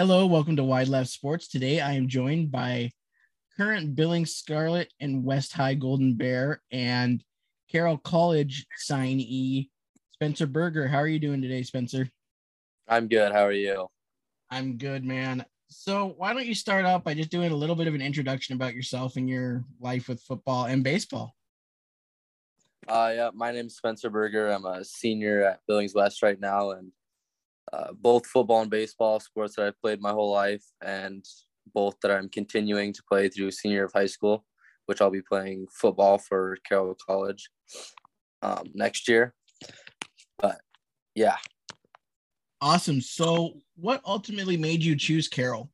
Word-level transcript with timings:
Hello, 0.00 0.26
welcome 0.26 0.54
to 0.54 0.62
Wide 0.62 0.86
Left 0.86 1.10
Sports. 1.10 1.48
Today 1.48 1.80
I 1.80 1.94
am 1.94 2.06
joined 2.06 2.52
by 2.52 2.92
current 3.56 3.96
Billings 3.96 4.32
Scarlet 4.32 4.92
and 5.00 5.24
West 5.24 5.52
High 5.52 5.74
Golden 5.74 6.14
Bear 6.14 6.62
and 6.70 7.20
Carroll 7.68 7.98
College 7.98 8.64
signee 8.80 9.70
Spencer 10.12 10.46
Berger. 10.46 10.86
How 10.86 10.98
are 10.98 11.08
you 11.08 11.18
doing 11.18 11.42
today, 11.42 11.64
Spencer? 11.64 12.08
I'm 12.86 13.08
good. 13.08 13.32
How 13.32 13.44
are 13.44 13.50
you? 13.50 13.88
I'm 14.52 14.76
good, 14.78 15.04
man. 15.04 15.44
So 15.66 16.14
why 16.16 16.32
don't 16.32 16.46
you 16.46 16.54
start 16.54 16.84
out 16.84 17.02
by 17.02 17.14
just 17.14 17.30
doing 17.30 17.50
a 17.50 17.56
little 17.56 17.74
bit 17.74 17.88
of 17.88 17.94
an 17.96 18.00
introduction 18.00 18.54
about 18.54 18.76
yourself 18.76 19.16
and 19.16 19.28
your 19.28 19.64
life 19.80 20.06
with 20.06 20.22
football 20.22 20.66
and 20.66 20.84
baseball? 20.84 21.34
Uh, 22.86 23.12
yeah, 23.16 23.30
my 23.34 23.50
name's 23.50 23.74
Spencer 23.74 24.10
Berger. 24.10 24.48
I'm 24.48 24.64
a 24.64 24.84
senior 24.84 25.42
at 25.42 25.60
Billings 25.66 25.92
West 25.92 26.22
right 26.22 26.38
now, 26.38 26.70
and 26.70 26.92
uh, 27.72 27.92
both 27.92 28.26
football 28.26 28.62
and 28.62 28.70
baseball 28.70 29.20
sports 29.20 29.56
that 29.56 29.66
I've 29.66 29.80
played 29.80 30.00
my 30.00 30.10
whole 30.10 30.32
life, 30.32 30.64
and 30.82 31.24
both 31.74 31.96
that 32.02 32.10
I'm 32.10 32.28
continuing 32.28 32.92
to 32.92 33.02
play 33.08 33.28
through 33.28 33.50
senior 33.50 33.84
of 33.84 33.92
high 33.92 34.06
school, 34.06 34.44
which 34.86 35.00
I'll 35.00 35.10
be 35.10 35.22
playing 35.22 35.66
football 35.72 36.18
for 36.18 36.56
Carroll 36.66 36.96
College 37.06 37.50
um, 38.42 38.64
next 38.74 39.08
year. 39.08 39.34
But 40.38 40.60
yeah. 41.14 41.36
Awesome. 42.60 43.00
So, 43.00 43.54
what 43.76 44.00
ultimately 44.04 44.56
made 44.56 44.82
you 44.82 44.96
choose 44.96 45.28
Carroll? 45.28 45.70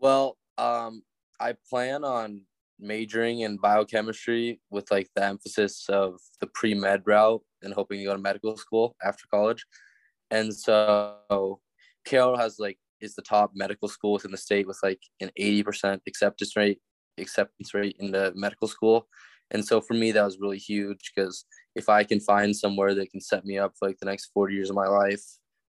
Well, 0.00 0.36
um, 0.58 1.02
I 1.38 1.54
plan 1.70 2.04
on 2.04 2.42
majoring 2.80 3.40
in 3.40 3.56
biochemistry 3.56 4.60
with 4.70 4.90
like 4.90 5.08
the 5.14 5.24
emphasis 5.24 5.86
of 5.88 6.20
the 6.40 6.48
pre 6.48 6.74
med 6.74 7.02
route 7.06 7.42
and 7.62 7.72
hoping 7.72 7.98
to 7.98 8.04
go 8.04 8.12
to 8.12 8.18
medical 8.20 8.56
school 8.56 8.96
after 9.02 9.24
college. 9.30 9.64
And 10.30 10.54
so 10.54 11.60
Carroll 12.04 12.36
has 12.36 12.58
like 12.58 12.78
is 13.00 13.14
the 13.14 13.22
top 13.22 13.52
medical 13.54 13.88
school 13.88 14.14
within 14.14 14.30
the 14.30 14.36
state 14.36 14.66
with 14.66 14.78
like 14.82 15.00
an 15.20 15.30
80% 15.38 16.00
acceptance 16.06 16.56
rate 16.56 16.80
acceptance 17.18 17.74
rate 17.74 17.96
in 18.00 18.10
the 18.10 18.32
medical 18.34 18.66
school. 18.66 19.06
And 19.50 19.64
so 19.64 19.80
for 19.80 19.94
me 19.94 20.12
that 20.12 20.24
was 20.24 20.40
really 20.40 20.58
huge 20.58 21.12
because 21.14 21.44
if 21.74 21.88
I 21.88 22.02
can 22.02 22.20
find 22.20 22.54
somewhere 22.56 22.94
that 22.94 23.10
can 23.10 23.20
set 23.20 23.44
me 23.44 23.58
up 23.58 23.74
for 23.78 23.88
like 23.88 23.98
the 23.98 24.06
next 24.06 24.30
40 24.34 24.54
years 24.54 24.70
of 24.70 24.76
my 24.76 24.88
life 24.88 25.22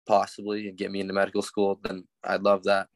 possibly 0.06 0.68
and 0.68 0.76
get 0.76 0.90
me 0.90 1.00
into 1.00 1.12
medical 1.12 1.42
school 1.42 1.80
then 1.82 2.04
I'd 2.24 2.42
love 2.42 2.64
that. 2.64 2.88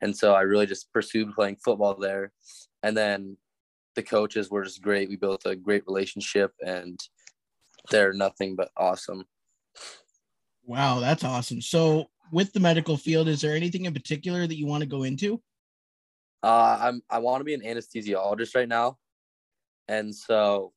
And 0.00 0.16
so 0.16 0.34
I 0.34 0.42
really 0.42 0.66
just 0.66 0.92
pursued 0.92 1.34
playing 1.34 1.56
football 1.62 1.94
there. 1.94 2.32
And 2.82 2.96
then 2.96 3.36
the 3.96 4.02
coaches 4.02 4.50
were 4.50 4.64
just 4.64 4.82
great. 4.82 5.08
We 5.08 5.16
built 5.16 5.46
a 5.46 5.56
great 5.56 5.84
relationship 5.86 6.52
and 6.64 6.98
they're 7.90 8.12
nothing 8.12 8.56
but 8.56 8.70
awesome. 8.76 9.24
Wow, 10.70 11.00
that's 11.00 11.24
awesome. 11.24 11.60
So, 11.60 12.06
with 12.30 12.52
the 12.52 12.60
medical 12.60 12.96
field, 12.96 13.26
is 13.26 13.40
there 13.40 13.56
anything 13.56 13.86
in 13.86 13.92
particular 13.92 14.46
that 14.46 14.56
you 14.56 14.68
want 14.68 14.82
to 14.82 14.88
go 14.88 15.02
into? 15.02 15.42
Uh, 16.44 16.78
I'm 16.80 17.02
I 17.10 17.18
want 17.18 17.40
to 17.40 17.44
be 17.44 17.54
an 17.54 17.62
anesthesiologist 17.62 18.54
right 18.54 18.68
now, 18.68 18.96
and 19.88 20.14
so 20.14 20.72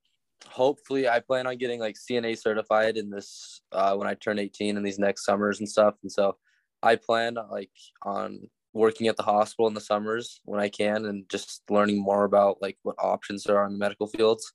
hopefully 0.47 1.07
I 1.07 1.19
plan 1.19 1.45
on 1.45 1.57
getting 1.57 1.79
like 1.79 1.93
CNA 1.93 2.39
certified 2.39 2.97
in 2.97 3.11
this 3.11 3.61
uh, 3.71 3.95
when 3.95 4.07
I 4.07 4.15
turn 4.15 4.39
18 4.39 4.77
in 4.77 4.81
these 4.81 4.97
next 4.97 5.25
summers 5.25 5.59
and 5.59 5.69
stuff. 5.69 5.93
And 6.01 6.11
so 6.11 6.37
I 6.81 6.95
plan 6.95 7.37
like 7.51 7.69
on 8.01 8.49
working 8.73 9.09
at 9.09 9.15
the 9.15 9.21
hospital 9.21 9.67
in 9.67 9.75
the 9.75 9.79
summers 9.79 10.41
when 10.43 10.59
I 10.59 10.69
can 10.69 11.05
and 11.05 11.29
just 11.29 11.61
learning 11.69 12.01
more 12.01 12.23
about 12.23 12.63
like 12.63 12.79
what 12.81 12.95
options 12.97 13.43
there 13.43 13.59
are 13.59 13.67
in 13.67 13.73
the 13.73 13.77
medical 13.77 14.07
fields 14.07 14.53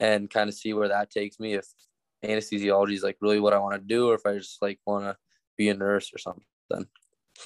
and 0.00 0.28
kind 0.28 0.50
of 0.50 0.54
see 0.54 0.74
where 0.74 0.88
that 0.88 1.10
takes 1.10 1.40
me 1.40 1.54
if 1.54 1.64
anesthesiology 2.24 2.94
is 2.94 3.02
like 3.02 3.16
really 3.20 3.40
what 3.40 3.52
I 3.52 3.58
want 3.58 3.74
to 3.74 3.80
do, 3.80 4.10
or 4.10 4.14
if 4.14 4.26
I 4.26 4.36
just 4.36 4.60
like 4.62 4.78
want 4.86 5.04
to 5.04 5.16
be 5.56 5.68
a 5.68 5.74
nurse 5.74 6.12
or 6.14 6.18
something. 6.18 6.44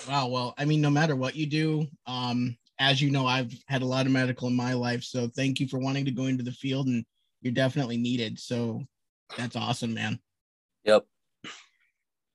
Wow. 0.09 0.29
Well, 0.29 0.55
I 0.57 0.65
mean, 0.65 0.81
no 0.81 0.91
matter 0.91 1.17
what 1.17 1.37
you 1.37 1.47
do, 1.47 1.87
um, 2.07 2.57
as 2.79 3.03
you 3.03 3.11
know, 3.11 3.27
I've 3.27 3.53
had 3.67 3.83
a 3.83 3.87
lot 3.87 4.07
of 4.07 4.13
medical 4.13 4.49
in 4.49 4.57
my 4.57 4.73
life. 4.73 5.03
So 5.03 5.29
thank 5.29 5.61
you 5.61 5.69
for 5.69 5.79
wanting 5.79 6.05
to 6.07 6.11
go 6.11 6.27
into 6.27 6.43
the 6.43 6.53
field 6.53 6.87
and 6.87 7.05
you're 7.43 7.53
definitely 7.53 7.99
needed. 7.99 8.39
So 8.39 8.83
that's 9.37 9.57
awesome, 9.57 9.95
man. 9.95 10.19
Yep. 10.85 11.07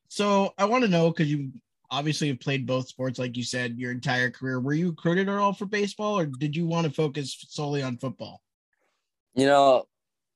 So 0.07 0.53
I 0.57 0.65
want 0.65 0.83
to 0.83 0.89
know 0.89 1.09
because 1.09 1.31
you 1.31 1.51
obviously 1.89 2.27
have 2.27 2.39
played 2.39 2.67
both 2.67 2.87
sports, 2.87 3.19
like 3.19 3.35
you 3.35 3.43
said, 3.43 3.79
your 3.79 3.91
entire 3.91 4.29
career. 4.29 4.59
Were 4.59 4.73
you 4.73 4.89
recruited 4.89 5.29
at 5.29 5.35
all 5.35 5.53
for 5.53 5.65
baseball 5.65 6.19
or 6.19 6.25
did 6.25 6.55
you 6.55 6.67
want 6.67 6.85
to 6.85 6.93
focus 6.93 7.35
solely 7.49 7.81
on 7.81 7.97
football? 7.97 8.41
You 9.33 9.47
know, 9.47 9.85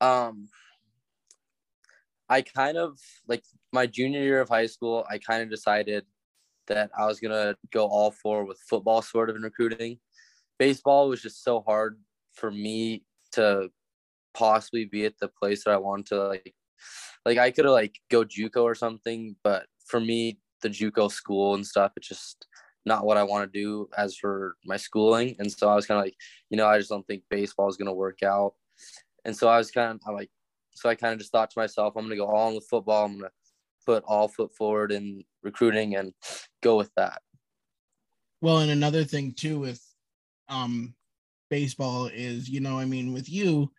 um, 0.01 0.49
I 2.29 2.41
kind 2.41 2.77
of 2.77 2.99
like 3.27 3.43
my 3.73 3.87
junior 3.87 4.21
year 4.21 4.41
of 4.41 4.49
high 4.49 4.67
school, 4.67 5.05
I 5.09 5.17
kind 5.17 5.41
of 5.41 5.49
decided 5.49 6.05
that 6.67 6.91
I 6.97 7.05
was 7.07 7.19
gonna 7.19 7.55
go 7.71 7.87
all 7.87 8.11
for 8.11 8.45
with 8.45 8.59
football 8.69 9.01
sort 9.01 9.29
of 9.29 9.35
in 9.35 9.41
recruiting. 9.41 9.99
Baseball 10.57 11.09
was 11.09 11.21
just 11.21 11.43
so 11.43 11.61
hard 11.61 11.99
for 12.33 12.51
me 12.51 13.03
to 13.31 13.69
possibly 14.33 14.85
be 14.85 15.05
at 15.05 15.17
the 15.19 15.27
place 15.27 15.63
that 15.63 15.73
I 15.73 15.77
wanted 15.77 16.05
to 16.07 16.27
like 16.27 16.55
like 17.25 17.37
I 17.37 17.51
could 17.51 17.65
have 17.65 17.73
like 17.73 17.99
go 18.09 18.23
JUCO 18.23 18.63
or 18.63 18.75
something, 18.75 19.35
but 19.43 19.65
for 19.85 19.99
me, 19.99 20.39
the 20.61 20.69
JUCO 20.69 21.11
school 21.11 21.55
and 21.55 21.65
stuff, 21.65 21.91
it's 21.95 22.07
just 22.07 22.47
not 22.85 23.05
what 23.05 23.17
I 23.17 23.23
want 23.23 23.51
to 23.51 23.59
do 23.59 23.89
as 23.97 24.15
for 24.15 24.55
my 24.65 24.77
schooling. 24.77 25.35
And 25.39 25.51
so 25.51 25.69
I 25.69 25.75
was 25.75 25.85
kind 25.85 25.99
of 25.99 26.05
like, 26.05 26.15
you 26.49 26.57
know, 26.57 26.67
I 26.67 26.77
just 26.77 26.89
don't 26.89 27.05
think 27.07 27.23
baseball 27.29 27.67
is 27.67 27.77
gonna 27.77 27.93
work 27.93 28.23
out. 28.23 28.53
And 29.25 29.35
so 29.35 29.47
I 29.49 29.57
was 29.57 29.71
kind 29.71 29.91
of 29.91 29.99
I'm 30.07 30.15
like, 30.15 30.31
so 30.79 30.89
I 30.89 30.95
kind 30.95 31.13
of 31.13 31.19
just 31.19 31.31
thought 31.31 31.51
to 31.51 31.59
myself, 31.59 31.95
I'm 31.95 32.03
going 32.03 32.11
to 32.11 32.23
go 32.23 32.27
all 32.27 32.49
in 32.49 32.55
with 32.55 32.67
football. 32.69 33.05
I'm 33.05 33.19
going 33.19 33.23
to 33.23 33.31
put 33.85 34.03
all 34.07 34.27
foot 34.29 34.53
forward 34.55 34.91
in 34.91 35.23
recruiting 35.43 35.95
and 35.95 36.13
go 36.63 36.77
with 36.77 36.89
that. 36.95 37.21
Well, 38.41 38.59
and 38.59 38.71
another 38.71 39.03
thing 39.03 39.33
too 39.33 39.59
with 39.59 39.83
um 40.47 40.95
baseball 41.49 42.07
is, 42.07 42.47
you 42.47 42.61
know, 42.61 42.79
I 42.79 42.85
mean, 42.85 43.11
with 43.11 43.29
you, 43.29 43.71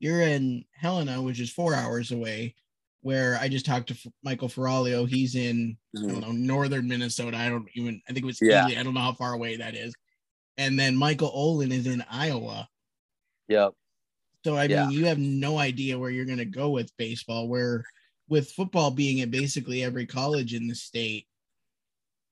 you're 0.00 0.22
in 0.22 0.64
Helena, 0.72 1.22
which 1.22 1.40
is 1.40 1.52
four 1.52 1.74
hours 1.74 2.10
away. 2.10 2.54
Where 3.02 3.38
I 3.40 3.48
just 3.48 3.64
talked 3.64 3.88
to 3.88 4.12
Michael 4.24 4.48
Ferralio, 4.48 5.08
he's 5.08 5.36
in 5.36 5.76
mm-hmm. 5.96 6.08
I 6.08 6.12
don't 6.12 6.20
know 6.20 6.32
northern 6.32 6.88
Minnesota. 6.88 7.36
I 7.36 7.48
don't 7.48 7.68
even 7.74 8.02
I 8.08 8.12
think 8.12 8.24
it 8.24 8.26
was 8.26 8.42
yeah. 8.42 8.66
Easy. 8.66 8.76
I 8.76 8.82
don't 8.82 8.94
know 8.94 9.00
how 9.00 9.12
far 9.12 9.34
away 9.34 9.56
that 9.56 9.76
is. 9.76 9.94
And 10.56 10.76
then 10.76 10.96
Michael 10.96 11.30
Olin 11.32 11.70
is 11.70 11.86
in 11.86 12.04
Iowa. 12.10 12.68
Yep. 13.46 13.74
So 14.48 14.56
I 14.56 14.64
yeah. 14.64 14.86
mean, 14.86 14.98
you 14.98 15.04
have 15.04 15.18
no 15.18 15.58
idea 15.58 15.98
where 15.98 16.08
you're 16.08 16.24
going 16.24 16.38
to 16.38 16.46
go 16.46 16.70
with 16.70 16.96
baseball. 16.96 17.48
Where 17.48 17.84
with 18.30 18.50
football 18.50 18.90
being 18.90 19.20
at 19.20 19.30
basically 19.30 19.84
every 19.84 20.06
college 20.06 20.54
in 20.54 20.66
the 20.66 20.74
state, 20.74 21.26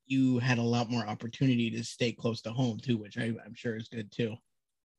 you 0.07 0.39
had 0.39 0.57
a 0.57 0.63
lot 0.63 0.91
more 0.91 1.07
opportunity 1.07 1.71
to 1.73 1.85
stay 1.85 2.13
close 2.13 2.41
to 2.41 2.53
home 2.53 2.79
too, 2.79 2.97
which 2.97 3.19
I, 3.19 3.25
am 3.25 3.53
sure 3.53 3.77
is 3.77 3.89
good 3.89 4.11
too. 4.11 4.35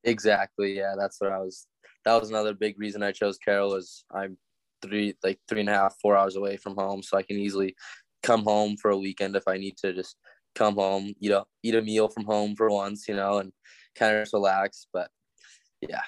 Exactly. 0.04 0.78
Yeah, 0.78 0.94
that's 0.96 1.20
what 1.20 1.32
I 1.32 1.40
was. 1.40 1.66
That 2.06 2.22
was 2.22 2.30
another 2.30 2.54
big 2.54 2.80
reason 2.80 3.02
I 3.02 3.14
chose 3.14 3.40
Carroll. 3.40 3.74
Is 3.74 4.06
I'm 4.14 4.38
three 4.84 5.16
like 5.24 5.40
three 5.50 5.62
and 5.62 5.70
a 5.70 5.74
half, 5.74 5.96
four 6.00 6.16
hours 6.16 6.36
away 6.36 6.58
from 6.58 6.76
home, 6.76 7.02
so 7.02 7.18
I 7.18 7.24
can 7.24 7.40
easily 7.40 7.76
come 8.22 8.44
home 8.44 8.78
for 8.78 8.92
a 8.92 8.98
weekend 8.98 9.36
if 9.36 9.48
I 9.48 9.58
need 9.58 9.78
to 9.78 9.92
just 9.92 10.18
come 10.54 10.76
home, 10.76 11.16
you 11.20 11.32
know, 11.32 11.46
eat 11.64 11.74
a 11.74 11.82
meal 11.82 12.10
from 12.10 12.26
home 12.26 12.56
for 12.56 12.70
once, 12.70 13.08
you 13.08 13.16
know, 13.16 13.40
and 13.40 13.52
kind 13.96 14.18
of 14.18 14.30
relax. 14.32 14.86
But 14.94 15.10
yeah, 15.82 16.02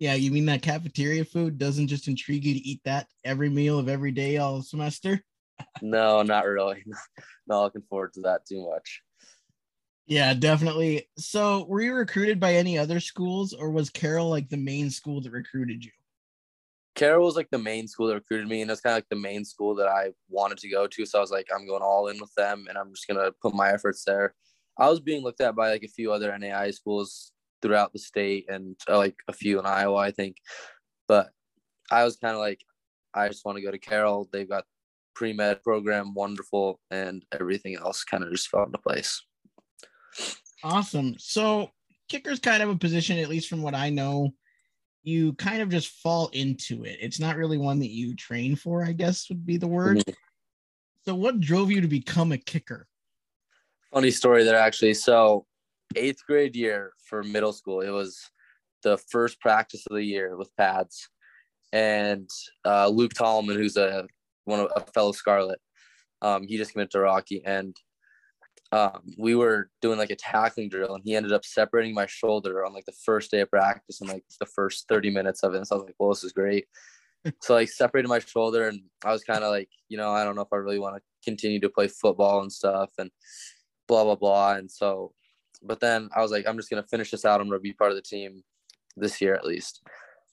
yeah, 0.00 0.14
you 0.14 0.30
mean 0.30 0.46
that 0.46 0.62
cafeteria 0.62 1.26
food 1.26 1.58
doesn't 1.58 1.88
just 1.88 2.08
intrigue 2.08 2.46
you 2.46 2.54
to 2.54 2.60
eat 2.60 2.80
that 2.84 3.06
every 3.22 3.50
meal 3.50 3.78
of 3.78 3.88
every 3.88 4.10
day 4.10 4.38
all 4.38 4.62
semester? 4.62 5.22
no, 5.82 6.22
not 6.22 6.46
really. 6.46 6.82
Not 7.46 7.62
looking 7.62 7.82
forward 7.82 8.14
to 8.14 8.20
that 8.22 8.46
too 8.46 8.66
much. 8.70 9.02
Yeah, 10.06 10.32
definitely. 10.34 11.08
So, 11.18 11.66
were 11.66 11.82
you 11.82 11.94
recruited 11.94 12.40
by 12.40 12.54
any 12.54 12.78
other 12.78 12.98
schools, 12.98 13.52
or 13.52 13.70
was 13.70 13.90
Carroll 13.90 14.30
like 14.30 14.48
the 14.48 14.56
main 14.56 14.88
school 14.88 15.20
that 15.20 15.32
recruited 15.32 15.84
you? 15.84 15.90
Carroll 16.94 17.26
was 17.26 17.36
like 17.36 17.50
the 17.50 17.58
main 17.58 17.86
school 17.86 18.06
that 18.06 18.14
recruited 18.14 18.48
me, 18.48 18.62
and 18.62 18.70
it's 18.70 18.80
kind 18.80 18.92
of 18.92 18.98
like 18.98 19.08
the 19.10 19.16
main 19.16 19.44
school 19.44 19.74
that 19.74 19.88
I 19.88 20.12
wanted 20.28 20.58
to 20.58 20.70
go 20.70 20.86
to. 20.86 21.04
So 21.04 21.18
I 21.18 21.20
was 21.20 21.30
like, 21.30 21.48
I'm 21.54 21.66
going 21.66 21.82
all 21.82 22.08
in 22.08 22.18
with 22.20 22.32
them, 22.36 22.66
and 22.68 22.78
I'm 22.78 22.90
just 22.94 23.06
gonna 23.06 23.32
put 23.42 23.54
my 23.54 23.70
efforts 23.72 24.04
there. 24.04 24.34
I 24.78 24.88
was 24.88 25.00
being 25.00 25.22
looked 25.22 25.40
at 25.40 25.56
by 25.56 25.70
like 25.70 25.82
a 25.82 25.88
few 25.88 26.12
other 26.12 26.30
NAIA 26.30 26.72
schools 26.72 27.32
throughout 27.62 27.92
the 27.92 27.98
state 27.98 28.46
and 28.48 28.76
like 28.88 29.16
a 29.28 29.32
few 29.32 29.58
in 29.58 29.66
Iowa, 29.66 29.96
I 29.96 30.10
think. 30.10 30.36
But 31.08 31.30
I 31.90 32.04
was 32.04 32.16
kind 32.16 32.34
of 32.34 32.40
like, 32.40 32.60
I 33.14 33.28
just 33.28 33.44
want 33.44 33.56
to 33.58 33.62
go 33.62 33.70
to 33.70 33.78
Carroll. 33.78 34.28
They've 34.32 34.48
got 34.48 34.64
pre 35.14 35.32
med 35.32 35.62
program, 35.62 36.14
wonderful, 36.14 36.80
and 36.90 37.24
everything 37.32 37.76
else 37.76 38.04
kind 38.04 38.22
of 38.22 38.30
just 38.30 38.48
fell 38.48 38.64
into 38.64 38.78
place. 38.78 39.22
Awesome. 40.62 41.16
So 41.18 41.70
kicker's 42.08 42.40
kind 42.40 42.62
of 42.62 42.70
a 42.70 42.76
position, 42.76 43.18
at 43.18 43.28
least 43.28 43.48
from 43.48 43.62
what 43.62 43.74
I 43.74 43.90
know, 43.90 44.30
you 45.02 45.32
kind 45.34 45.62
of 45.62 45.70
just 45.70 45.88
fall 46.02 46.28
into 46.32 46.84
it. 46.84 46.98
It's 47.00 47.20
not 47.20 47.36
really 47.36 47.58
one 47.58 47.78
that 47.80 47.90
you 47.90 48.14
train 48.14 48.56
for, 48.56 48.84
I 48.84 48.92
guess 48.92 49.28
would 49.28 49.46
be 49.46 49.56
the 49.56 49.66
word. 49.66 49.98
Mm-hmm. 49.98 50.14
So 51.06 51.14
what 51.14 51.40
drove 51.40 51.70
you 51.70 51.80
to 51.80 51.88
become 51.88 52.32
a 52.32 52.38
kicker? 52.38 52.86
Funny 53.92 54.10
story 54.10 54.44
there 54.44 54.58
actually. 54.58 54.94
So 54.94 55.46
eighth 55.96 56.24
grade 56.26 56.56
year 56.56 56.92
for 57.04 57.22
middle 57.22 57.52
school. 57.52 57.80
It 57.80 57.90
was 57.90 58.20
the 58.82 58.98
first 59.10 59.40
practice 59.40 59.86
of 59.90 59.96
the 59.96 60.04
year 60.04 60.36
with 60.36 60.54
pads, 60.56 61.08
and 61.72 62.28
uh, 62.64 62.88
Luke 62.88 63.14
Tallman, 63.14 63.56
who's 63.56 63.76
a 63.76 64.06
one 64.44 64.60
of 64.60 64.70
a 64.74 64.80
fellow 64.92 65.12
Scarlet, 65.12 65.60
um, 66.22 66.46
he 66.46 66.56
just 66.56 66.72
committed 66.72 66.92
to 66.92 67.00
Rocky, 67.00 67.42
and 67.44 67.76
um, 68.72 69.00
we 69.18 69.34
were 69.34 69.70
doing 69.82 69.98
like 69.98 70.10
a 70.10 70.16
tackling 70.16 70.68
drill 70.68 70.94
and 70.94 71.02
he 71.04 71.16
ended 71.16 71.32
up 71.32 71.44
separating 71.44 71.92
my 71.92 72.06
shoulder 72.06 72.64
on 72.64 72.72
like 72.72 72.84
the 72.84 72.92
first 72.92 73.30
day 73.30 73.40
of 73.40 73.50
practice 73.50 74.00
and 74.00 74.08
like 74.08 74.24
the 74.38 74.46
first 74.46 74.86
30 74.88 75.10
minutes 75.10 75.42
of 75.42 75.54
it. 75.54 75.56
And 75.56 75.66
so 75.66 75.74
I 75.74 75.78
was 75.78 75.86
like, 75.86 75.96
well, 75.98 76.10
this 76.10 76.22
is 76.22 76.32
great. 76.32 76.66
so 77.42 77.54
like 77.54 77.68
separated 77.68 78.08
my 78.08 78.20
shoulder 78.20 78.68
and 78.68 78.80
I 79.04 79.10
was 79.10 79.24
kind 79.24 79.42
of 79.42 79.50
like, 79.50 79.68
you 79.88 79.96
know, 79.96 80.10
I 80.12 80.22
don't 80.22 80.36
know 80.36 80.42
if 80.42 80.52
I 80.52 80.56
really 80.56 80.78
want 80.78 80.96
to 80.96 81.02
continue 81.24 81.58
to 81.60 81.68
play 81.68 81.88
football 81.88 82.42
and 82.42 82.52
stuff 82.52 82.90
and 82.96 83.10
blah, 83.88 84.04
blah, 84.04 84.14
blah. 84.14 84.54
And 84.54 84.70
so, 84.70 85.12
but 85.62 85.80
then 85.80 86.08
I 86.14 86.22
was 86.22 86.30
like, 86.30 86.46
I'm 86.46 86.56
just 86.56 86.70
to 86.70 86.82
finish 86.88 87.10
this 87.10 87.24
out. 87.24 87.40
I'm 87.40 87.50
to 87.50 87.58
be 87.58 87.72
part 87.72 87.90
of 87.90 87.96
the 87.96 88.02
team 88.02 88.42
this 88.96 89.20
year 89.20 89.34
at 89.34 89.44
least. 89.44 89.82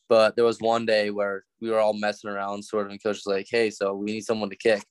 But 0.09 0.35
there 0.35 0.45
was 0.45 0.59
one 0.59 0.85
day 0.85 1.09
where 1.09 1.44
we 1.59 1.69
were 1.69 1.79
all 1.79 1.94
messing 1.94 2.29
around 2.29 2.63
sort 2.63 2.85
of 2.85 2.91
and 2.91 3.03
coach 3.03 3.18
was 3.18 3.25
like, 3.25 3.47
hey, 3.50 3.69
so 3.69 3.94
we 3.94 4.06
need 4.06 4.25
someone 4.25 4.50
to 4.50 4.56
kick. 4.56 4.83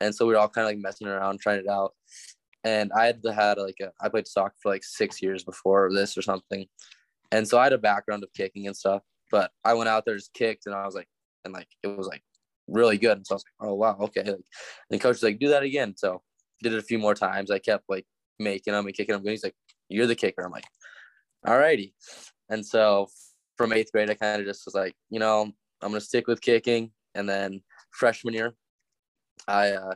And 0.00 0.14
so 0.14 0.26
we 0.26 0.32
were 0.32 0.38
all 0.38 0.48
kind 0.48 0.66
of 0.66 0.70
like 0.70 0.78
messing 0.78 1.06
around, 1.06 1.40
trying 1.40 1.60
it 1.60 1.68
out 1.68 1.92
and 2.64 2.92
I 2.92 3.06
had 3.06 3.20
had 3.34 3.58
like 3.58 3.78
a 3.80 3.90
I 4.00 4.08
played 4.08 4.28
soccer 4.28 4.54
for 4.62 4.70
like 4.70 4.84
six 4.84 5.20
years 5.20 5.44
before 5.44 5.90
this 5.92 6.16
or 6.16 6.22
something, 6.22 6.66
and 7.30 7.46
so 7.46 7.58
I 7.58 7.64
had 7.64 7.72
a 7.72 7.78
background 7.78 8.22
of 8.22 8.32
kicking 8.32 8.66
and 8.66 8.76
stuff. 8.76 9.02
But 9.30 9.50
I 9.64 9.74
went 9.74 9.88
out 9.88 10.04
there 10.04 10.16
just 10.16 10.34
kicked, 10.34 10.66
and 10.66 10.74
I 10.74 10.84
was 10.84 10.94
like, 10.94 11.08
and 11.44 11.52
like 11.52 11.68
it 11.82 11.88
was 11.88 12.06
like 12.06 12.22
really 12.68 12.98
good. 12.98 13.18
And 13.18 13.26
so 13.26 13.34
I 13.34 13.36
was 13.36 13.44
like, 13.44 13.68
oh 13.68 13.74
wow, 13.74 13.96
okay. 14.00 14.22
Like, 14.24 14.44
and 14.90 15.00
coach 15.00 15.14
was 15.14 15.22
like, 15.22 15.38
do 15.38 15.48
that 15.48 15.62
again. 15.62 15.94
So 15.96 16.22
did 16.62 16.72
it 16.72 16.78
a 16.78 16.82
few 16.82 16.98
more 16.98 17.14
times. 17.14 17.50
I 17.50 17.58
kept 17.58 17.84
like 17.88 18.06
making 18.38 18.72
them 18.72 18.86
and 18.86 18.94
kicking 18.94 19.14
them. 19.14 19.26
He's 19.26 19.44
like, 19.44 19.56
you're 19.88 20.06
the 20.06 20.14
kicker. 20.14 20.42
I'm 20.42 20.52
like, 20.52 20.66
all 21.46 21.58
righty. 21.58 21.94
And 22.48 22.64
so 22.64 23.08
from 23.56 23.72
eighth 23.72 23.92
grade, 23.92 24.10
I 24.10 24.14
kind 24.14 24.40
of 24.40 24.46
just 24.46 24.64
was 24.66 24.74
like, 24.74 24.94
you 25.10 25.18
know, 25.18 25.50
I'm 25.82 25.90
gonna 25.90 26.00
stick 26.00 26.26
with 26.26 26.40
kicking. 26.40 26.92
And 27.14 27.28
then 27.28 27.62
freshman 27.90 28.34
year, 28.34 28.54
I 29.46 29.70
uh, 29.70 29.94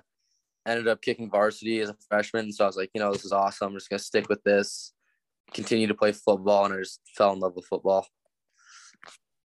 ended 0.67 0.88
up 0.88 1.00
kicking 1.00 1.31
varsity 1.31 1.81
as 1.81 1.88
a 1.88 1.97
freshman. 2.09 2.53
So 2.53 2.65
I 2.65 2.67
was 2.67 2.77
like, 2.77 2.91
you 2.94 3.00
know, 3.00 3.12
this 3.12 3.25
is 3.25 3.33
awesome. 3.33 3.69
I'm 3.69 3.75
just 3.75 3.88
gonna 3.88 3.99
stick 3.99 4.29
with 4.29 4.43
this, 4.43 4.93
continue 5.55 5.87
to 5.87 5.94
play 5.94 6.12
football, 6.12 6.65
and 6.65 6.75
I 6.75 6.79
just 6.79 7.00
fell 7.17 7.33
in 7.33 7.41
love 7.41 7.55
with 7.56 7.67
football. 7.67 8.06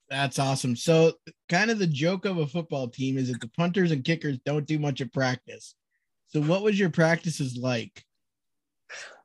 That's 0.10 0.38
awesome. 0.38 0.76
So 0.76 1.14
kind 1.50 1.72
of 1.72 1.80
the 1.80 1.88
joke 1.88 2.26
of 2.26 2.38
a 2.38 2.46
football 2.46 2.88
team 2.88 3.18
is 3.18 3.32
that 3.32 3.42
the 3.42 3.50
punters 3.50 3.92
and 3.92 4.04
kickers 4.04 4.38
don't 4.46 4.68
do 4.68 4.78
much 4.78 5.02
of 5.02 5.12
practice. 5.12 5.74
So 6.28 6.42
what 6.42 6.62
was 6.62 6.80
your 6.80 6.92
practices 6.92 7.58
like? 7.58 8.04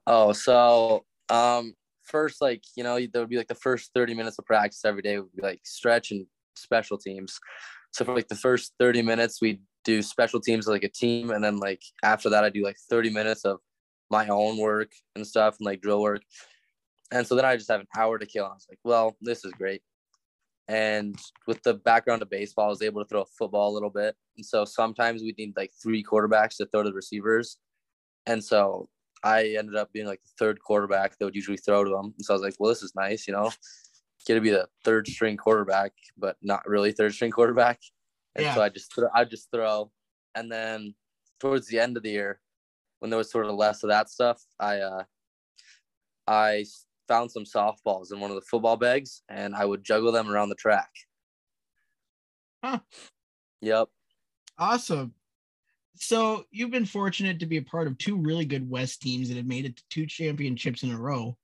Oh, 0.06 0.32
so 0.32 1.04
um 1.28 1.74
first 2.02 2.40
like, 2.42 2.62
you 2.76 2.82
know, 2.84 2.98
there 2.98 3.22
would 3.22 3.28
be 3.28 3.36
like 3.36 3.48
the 3.48 3.54
first 3.54 3.90
30 3.94 4.14
minutes 4.14 4.38
of 4.38 4.46
practice 4.46 4.84
every 4.84 5.02
day 5.02 5.18
would 5.18 5.34
be 5.34 5.42
like 5.42 5.60
stretch 5.64 6.10
and 6.10 6.26
special 6.56 6.98
teams. 6.98 7.38
So 7.92 8.04
for 8.04 8.14
like 8.14 8.28
the 8.28 8.36
first 8.36 8.74
30 8.78 9.02
minutes, 9.02 9.40
we'd 9.40 9.60
do 9.84 10.02
special 10.02 10.40
teams 10.40 10.66
like 10.66 10.84
a 10.84 10.88
team. 10.88 11.30
And 11.30 11.42
then 11.42 11.58
like 11.58 11.82
after 12.02 12.28
that, 12.30 12.44
I 12.44 12.50
do 12.50 12.64
like 12.64 12.76
30 12.90 13.10
minutes 13.10 13.44
of 13.44 13.58
my 14.10 14.28
own 14.28 14.58
work 14.58 14.90
and 15.14 15.26
stuff 15.26 15.56
and 15.58 15.66
like 15.66 15.80
drill 15.80 16.02
work. 16.02 16.22
And 17.12 17.26
so 17.26 17.34
then 17.34 17.44
I 17.44 17.56
just 17.56 17.70
have 17.70 17.80
an 17.80 17.88
hour 17.96 18.18
to 18.18 18.26
kill. 18.26 18.44
I 18.44 18.50
was 18.50 18.66
like, 18.68 18.78
well, 18.84 19.16
this 19.20 19.44
is 19.44 19.52
great. 19.52 19.82
And 20.68 21.18
with 21.48 21.60
the 21.64 21.74
background 21.74 22.22
of 22.22 22.30
baseball, 22.30 22.66
I 22.66 22.68
was 22.68 22.82
able 22.82 23.02
to 23.02 23.08
throw 23.08 23.22
a 23.22 23.26
football 23.38 23.72
a 23.72 23.74
little 23.74 23.90
bit. 23.90 24.14
And 24.36 24.46
so 24.46 24.64
sometimes 24.64 25.20
we 25.20 25.34
need 25.36 25.54
like 25.56 25.72
three 25.82 26.04
quarterbacks 26.04 26.56
to 26.58 26.66
throw 26.66 26.84
to 26.84 26.90
the 26.90 26.94
receivers. 26.94 27.58
And 28.26 28.42
so 28.44 28.88
I 29.22 29.54
ended 29.58 29.76
up 29.76 29.92
being 29.92 30.06
like 30.06 30.22
the 30.22 30.32
third 30.38 30.60
quarterback 30.60 31.18
that 31.18 31.24
would 31.24 31.34
usually 31.34 31.56
throw 31.56 31.84
to 31.84 31.90
them. 31.90 32.14
And 32.16 32.24
so 32.24 32.32
I 32.32 32.36
was 32.36 32.42
like, 32.42 32.54
well, 32.58 32.70
this 32.70 32.82
is 32.82 32.94
nice, 32.94 33.26
you 33.26 33.34
know, 33.34 33.50
get 34.26 34.34
to 34.34 34.40
be 34.40 34.50
the 34.50 34.68
third 34.84 35.06
string 35.06 35.36
quarterback, 35.36 35.92
but 36.16 36.36
not 36.42 36.66
really 36.66 36.92
third 36.92 37.12
string 37.12 37.30
quarterback. 37.30 37.80
And 38.34 38.44
yeah. 38.44 38.54
so 38.54 38.62
I 38.62 38.68
just 38.68 38.92
I 39.14 39.24
just 39.24 39.50
throw, 39.50 39.90
and 40.34 40.50
then 40.50 40.94
towards 41.40 41.66
the 41.66 41.80
end 41.80 41.96
of 41.96 42.02
the 42.02 42.10
year, 42.10 42.40
when 43.00 43.10
there 43.10 43.18
was 43.18 43.30
sort 43.30 43.46
of 43.46 43.54
less 43.54 43.82
of 43.82 43.90
that 43.90 44.08
stuff, 44.08 44.40
I 44.58 44.78
uh, 44.78 45.02
I 46.26 46.64
found 47.08 47.32
some 47.32 47.44
softballs 47.44 48.12
in 48.12 48.20
one 48.20 48.30
of 48.30 48.36
the 48.36 48.46
football 48.48 48.76
bags, 48.76 49.22
and 49.28 49.54
I 49.54 49.64
would 49.64 49.82
juggle 49.82 50.12
them 50.12 50.30
around 50.30 50.48
the 50.48 50.54
track. 50.54 50.90
Huh. 52.62 52.78
Yep. 53.62 53.88
Awesome. 54.58 55.14
So 55.96 56.44
you've 56.50 56.70
been 56.70 56.86
fortunate 56.86 57.40
to 57.40 57.46
be 57.46 57.58
a 57.58 57.62
part 57.62 57.86
of 57.86 57.98
two 57.98 58.16
really 58.16 58.44
good 58.44 58.68
West 58.68 59.02
teams 59.02 59.28
that 59.28 59.36
have 59.36 59.46
made 59.46 59.66
it 59.66 59.76
to 59.76 59.82
two 59.90 60.06
championships 60.06 60.82
in 60.82 60.92
a 60.92 60.98
row. 60.98 61.36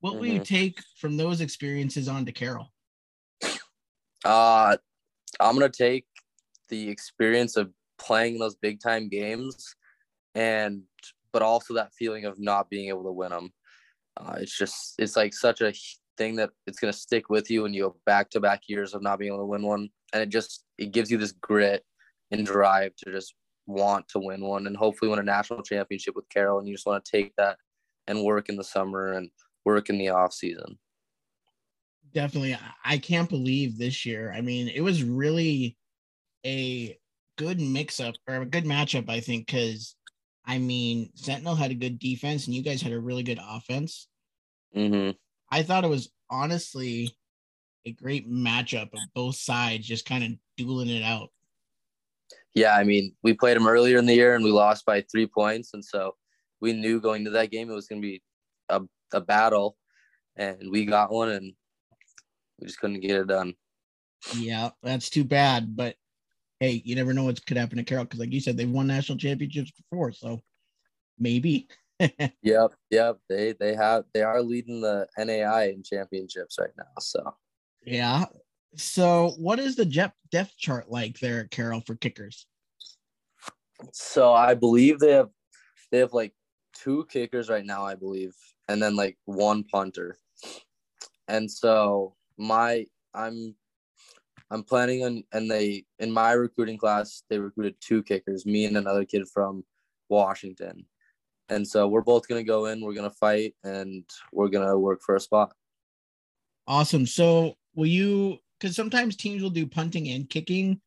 What 0.00 0.12
mm-hmm. 0.12 0.20
will 0.20 0.26
you 0.26 0.34
mm-hmm. 0.34 0.54
take 0.54 0.78
from 0.98 1.16
those 1.16 1.40
experiences 1.40 2.08
on 2.08 2.24
to 2.26 2.32
Carroll? 2.32 2.70
Uh, 4.24 4.76
I'm 5.40 5.54
gonna 5.54 5.68
take 5.68 6.06
the 6.68 6.88
experience 6.88 7.56
of 7.56 7.70
playing 7.98 8.38
those 8.38 8.54
big 8.54 8.80
time 8.80 9.08
games 9.08 9.74
and 10.34 10.82
but 11.32 11.42
also 11.42 11.74
that 11.74 11.92
feeling 11.92 12.24
of 12.24 12.38
not 12.38 12.70
being 12.70 12.88
able 12.88 13.04
to 13.04 13.12
win 13.12 13.30
them 13.30 13.52
uh, 14.16 14.34
it's 14.38 14.56
just 14.56 14.94
it's 14.98 15.16
like 15.16 15.34
such 15.34 15.60
a 15.60 15.72
thing 16.16 16.36
that 16.36 16.50
it's 16.66 16.78
going 16.78 16.92
to 16.92 16.98
stick 16.98 17.28
with 17.28 17.50
you 17.50 17.64
and 17.64 17.74
you 17.74 17.82
go 17.82 17.96
back 18.06 18.30
to 18.30 18.40
back 18.40 18.62
years 18.68 18.94
of 18.94 19.02
not 19.02 19.18
being 19.18 19.32
able 19.32 19.42
to 19.42 19.46
win 19.46 19.62
one 19.62 19.88
and 20.12 20.22
it 20.22 20.28
just 20.28 20.64
it 20.78 20.92
gives 20.92 21.10
you 21.10 21.18
this 21.18 21.32
grit 21.32 21.84
and 22.30 22.46
drive 22.46 22.94
to 22.96 23.10
just 23.10 23.34
want 23.66 24.06
to 24.08 24.18
win 24.18 24.42
one 24.44 24.66
and 24.66 24.76
hopefully 24.76 25.10
win 25.10 25.18
a 25.18 25.22
national 25.22 25.62
championship 25.62 26.14
with 26.14 26.28
carroll 26.28 26.58
and 26.58 26.68
you 26.68 26.74
just 26.74 26.86
want 26.86 27.02
to 27.04 27.10
take 27.10 27.34
that 27.36 27.56
and 28.06 28.22
work 28.22 28.48
in 28.48 28.56
the 28.56 28.64
summer 28.64 29.12
and 29.12 29.30
work 29.64 29.88
in 29.88 29.98
the 29.98 30.08
off 30.08 30.32
season 30.32 30.78
definitely 32.12 32.56
i 32.84 32.98
can't 32.98 33.30
believe 33.30 33.78
this 33.78 34.04
year 34.04 34.32
i 34.36 34.40
mean 34.40 34.68
it 34.68 34.82
was 34.82 35.02
really 35.02 35.76
a 36.44 36.98
good 37.36 37.60
mix 37.60 38.00
up 38.00 38.14
or 38.28 38.36
a 38.36 38.46
good 38.46 38.64
matchup, 38.64 39.08
I 39.08 39.20
think, 39.20 39.46
because 39.46 39.96
I 40.46 40.58
mean, 40.58 41.10
Sentinel 41.14 41.54
had 41.54 41.70
a 41.70 41.74
good 41.74 41.98
defense 41.98 42.46
and 42.46 42.54
you 42.54 42.62
guys 42.62 42.82
had 42.82 42.92
a 42.92 43.00
really 43.00 43.22
good 43.22 43.40
offense. 43.42 44.08
Mm-hmm. 44.76 45.12
I 45.50 45.62
thought 45.62 45.84
it 45.84 45.90
was 45.90 46.10
honestly 46.30 47.10
a 47.86 47.92
great 47.92 48.30
matchup 48.30 48.92
of 48.92 49.00
both 49.14 49.36
sides, 49.36 49.86
just 49.86 50.06
kind 50.06 50.24
of 50.24 50.30
dueling 50.56 50.90
it 50.90 51.02
out. 51.02 51.30
Yeah, 52.54 52.76
I 52.76 52.84
mean, 52.84 53.14
we 53.22 53.34
played 53.34 53.56
them 53.56 53.66
earlier 53.66 53.98
in 53.98 54.06
the 54.06 54.14
year 54.14 54.34
and 54.34 54.44
we 54.44 54.52
lost 54.52 54.86
by 54.86 55.02
three 55.02 55.26
points. 55.26 55.74
And 55.74 55.84
so 55.84 56.14
we 56.60 56.72
knew 56.72 57.00
going 57.00 57.24
to 57.24 57.30
that 57.30 57.50
game 57.50 57.70
it 57.70 57.74
was 57.74 57.88
going 57.88 58.00
to 58.00 58.06
be 58.06 58.22
a, 58.68 58.80
a 59.12 59.20
battle. 59.20 59.76
And 60.36 60.70
we 60.70 60.84
got 60.84 61.12
one 61.12 61.30
and 61.30 61.52
we 62.60 62.66
just 62.66 62.78
couldn't 62.78 63.00
get 63.00 63.20
it 63.20 63.26
done. 63.26 63.54
Yeah, 64.36 64.70
that's 64.82 65.10
too 65.10 65.24
bad. 65.24 65.76
But 65.76 65.96
hey, 66.60 66.82
you 66.84 66.94
never 66.94 67.12
know 67.12 67.24
what 67.24 67.44
could 67.46 67.56
happen 67.56 67.76
to 67.76 67.84
Carroll 67.84 68.04
because, 68.04 68.20
like 68.20 68.32
you 68.32 68.40
said, 68.40 68.56
they've 68.56 68.70
won 68.70 68.86
national 68.86 69.18
championships 69.18 69.72
before, 69.72 70.12
so 70.12 70.42
maybe. 71.18 71.68
yep, 72.42 72.74
yep. 72.90 73.18
They 73.28 73.54
they 73.58 73.74
have 73.74 74.04
they 74.12 74.22
are 74.22 74.42
leading 74.42 74.80
the 74.80 75.06
NAIA 75.18 75.74
in 75.74 75.82
championships 75.82 76.58
right 76.58 76.70
now. 76.76 76.84
So 77.00 77.34
yeah. 77.84 78.24
So 78.76 79.34
what 79.38 79.58
is 79.58 79.76
the 79.76 79.84
depth 79.84 80.56
chart 80.56 80.90
like 80.90 81.18
there 81.20 81.40
at 81.40 81.50
Carroll 81.50 81.80
for 81.80 81.94
kickers? 81.94 82.46
So 83.92 84.32
I 84.32 84.54
believe 84.54 84.98
they 84.98 85.12
have 85.12 85.30
they 85.90 85.98
have 85.98 86.12
like 86.12 86.32
two 86.72 87.06
kickers 87.08 87.48
right 87.48 87.64
now, 87.64 87.84
I 87.84 87.94
believe, 87.94 88.34
and 88.68 88.82
then 88.82 88.96
like 88.96 89.16
one 89.24 89.64
punter. 89.64 90.16
And 91.28 91.50
so 91.50 92.14
my 92.36 92.86
I'm 93.14 93.54
I'm 94.50 94.62
planning 94.62 95.04
on, 95.04 95.24
and 95.32 95.50
they 95.50 95.84
in 95.98 96.10
my 96.10 96.32
recruiting 96.32 96.78
class 96.78 97.22
they 97.28 97.38
recruited 97.38 97.76
two 97.80 98.02
kickers, 98.02 98.46
me 98.46 98.64
and 98.66 98.76
another 98.76 99.04
kid 99.04 99.26
from 99.28 99.64
Washington, 100.08 100.84
and 101.48 101.66
so 101.66 101.88
we're 101.88 102.02
both 102.02 102.28
gonna 102.28 102.44
go 102.44 102.66
in. 102.66 102.80
We're 102.80 102.94
gonna 102.94 103.10
fight, 103.10 103.54
and 103.64 104.04
we're 104.32 104.48
gonna 104.48 104.78
work 104.78 105.02
for 105.02 105.16
a 105.16 105.20
spot. 105.20 105.52
Awesome. 106.66 107.06
So 107.06 107.54
will 107.74 107.86
you? 107.86 108.38
Because 108.58 108.76
sometimes 108.76 109.16
teams 109.16 109.42
will 109.42 109.50
do 109.50 109.66
punting 109.66 110.08
and 110.08 110.28
kicking, 110.28 110.80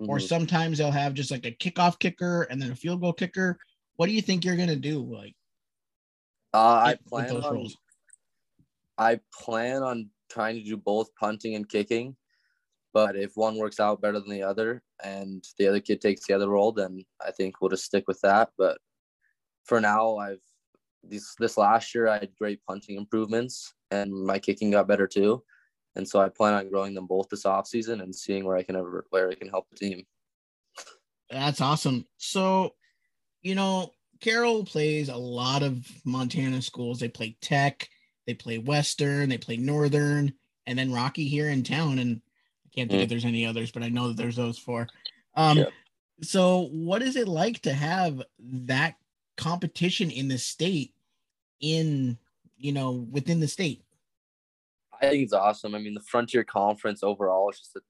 mm-hmm. 0.00 0.10
or 0.10 0.20
sometimes 0.20 0.78
they'll 0.78 0.90
have 0.90 1.14
just 1.14 1.30
like 1.30 1.46
a 1.46 1.52
kickoff 1.52 1.98
kicker 1.98 2.42
and 2.44 2.60
then 2.60 2.72
a 2.72 2.76
field 2.76 3.00
goal 3.00 3.12
kicker. 3.12 3.58
What 3.96 4.06
do 4.06 4.12
you 4.12 4.22
think 4.22 4.44
you're 4.44 4.56
gonna 4.56 4.76
do? 4.76 5.02
Like, 5.02 5.34
uh, 6.52 6.58
I 6.58 6.98
plan 7.08 7.36
on. 7.36 7.54
Roles? 7.54 7.76
I 8.98 9.20
plan 9.32 9.82
on 9.82 10.10
trying 10.30 10.56
to 10.56 10.62
do 10.62 10.76
both 10.76 11.14
punting 11.16 11.54
and 11.54 11.68
kicking 11.68 12.16
but 12.96 13.14
if 13.14 13.32
one 13.34 13.58
works 13.58 13.78
out 13.78 14.00
better 14.00 14.18
than 14.18 14.30
the 14.30 14.42
other 14.42 14.82
and 15.04 15.44
the 15.58 15.68
other 15.68 15.80
kid 15.80 16.00
takes 16.00 16.26
the 16.26 16.32
other 16.32 16.48
role, 16.48 16.72
then 16.72 17.04
I 17.20 17.30
think 17.30 17.60
we'll 17.60 17.68
just 17.68 17.84
stick 17.84 18.04
with 18.08 18.18
that. 18.22 18.48
But 18.56 18.78
for 19.64 19.82
now, 19.82 20.16
I've 20.16 20.40
this 21.02 21.34
this 21.38 21.58
last 21.58 21.94
year 21.94 22.08
I 22.08 22.20
had 22.20 22.34
great 22.40 22.58
punting 22.66 22.96
improvements 22.96 23.74
and 23.90 24.10
my 24.10 24.38
kicking 24.38 24.70
got 24.70 24.88
better 24.88 25.06
too. 25.06 25.42
And 25.96 26.06
so 26.06 26.20
I 26.20 26.28
plan 26.28 26.54
on 26.54 26.68
growing 26.68 26.94
them 26.94 27.06
both 27.06 27.28
this 27.28 27.46
off 27.46 27.66
season 27.66 28.02
and 28.02 28.14
seeing 28.14 28.44
where 28.44 28.56
I 28.56 28.62
can 28.62 28.76
ever 28.76 29.06
where 29.10 29.30
I 29.30 29.34
can 29.34 29.48
help 29.48 29.68
the 29.70 29.76
team. 29.76 30.06
That's 31.30 31.60
awesome. 31.60 32.06
So, 32.18 32.74
you 33.42 33.54
know, 33.54 33.90
Carroll 34.20 34.64
plays 34.64 35.08
a 35.08 35.16
lot 35.16 35.62
of 35.62 35.84
Montana 36.04 36.62
schools. 36.62 37.00
They 37.00 37.08
play 37.08 37.36
Tech, 37.40 37.88
they 38.26 38.34
play 38.34 38.58
Western, 38.58 39.28
they 39.28 39.38
play 39.38 39.56
Northern, 39.56 40.32
and 40.66 40.78
then 40.78 40.92
Rocky 40.92 41.26
here 41.26 41.48
in 41.48 41.62
town. 41.62 41.98
And 41.98 42.20
I 42.66 42.68
can't 42.74 42.90
think 42.90 43.00
mm. 43.00 43.04
if 43.04 43.08
there's 43.08 43.24
any 43.24 43.46
others, 43.46 43.70
but 43.72 43.82
I 43.82 43.88
know 43.88 44.08
that 44.08 44.16
there's 44.16 44.36
those 44.36 44.58
four. 44.58 44.86
Um, 45.34 45.58
yep. 45.58 45.72
So, 46.22 46.68
what 46.72 47.02
is 47.02 47.16
it 47.16 47.28
like 47.28 47.60
to 47.62 47.72
have 47.72 48.22
that 48.38 48.94
competition 49.36 50.10
in 50.10 50.28
the 50.28 50.38
state 50.38 50.94
in 51.60 52.18
you 52.56 52.72
know 52.72 53.06
within 53.10 53.40
the 53.40 53.48
state? 53.48 53.82
I 55.00 55.10
think 55.10 55.24
it's 55.24 55.32
awesome. 55.32 55.74
I 55.74 55.78
mean, 55.78 55.94
the 55.94 56.00
Frontier 56.00 56.44
Conference 56.44 57.02
overall 57.02 57.50
is 57.50 57.58
just, 57.58 57.76
a, 57.76 57.80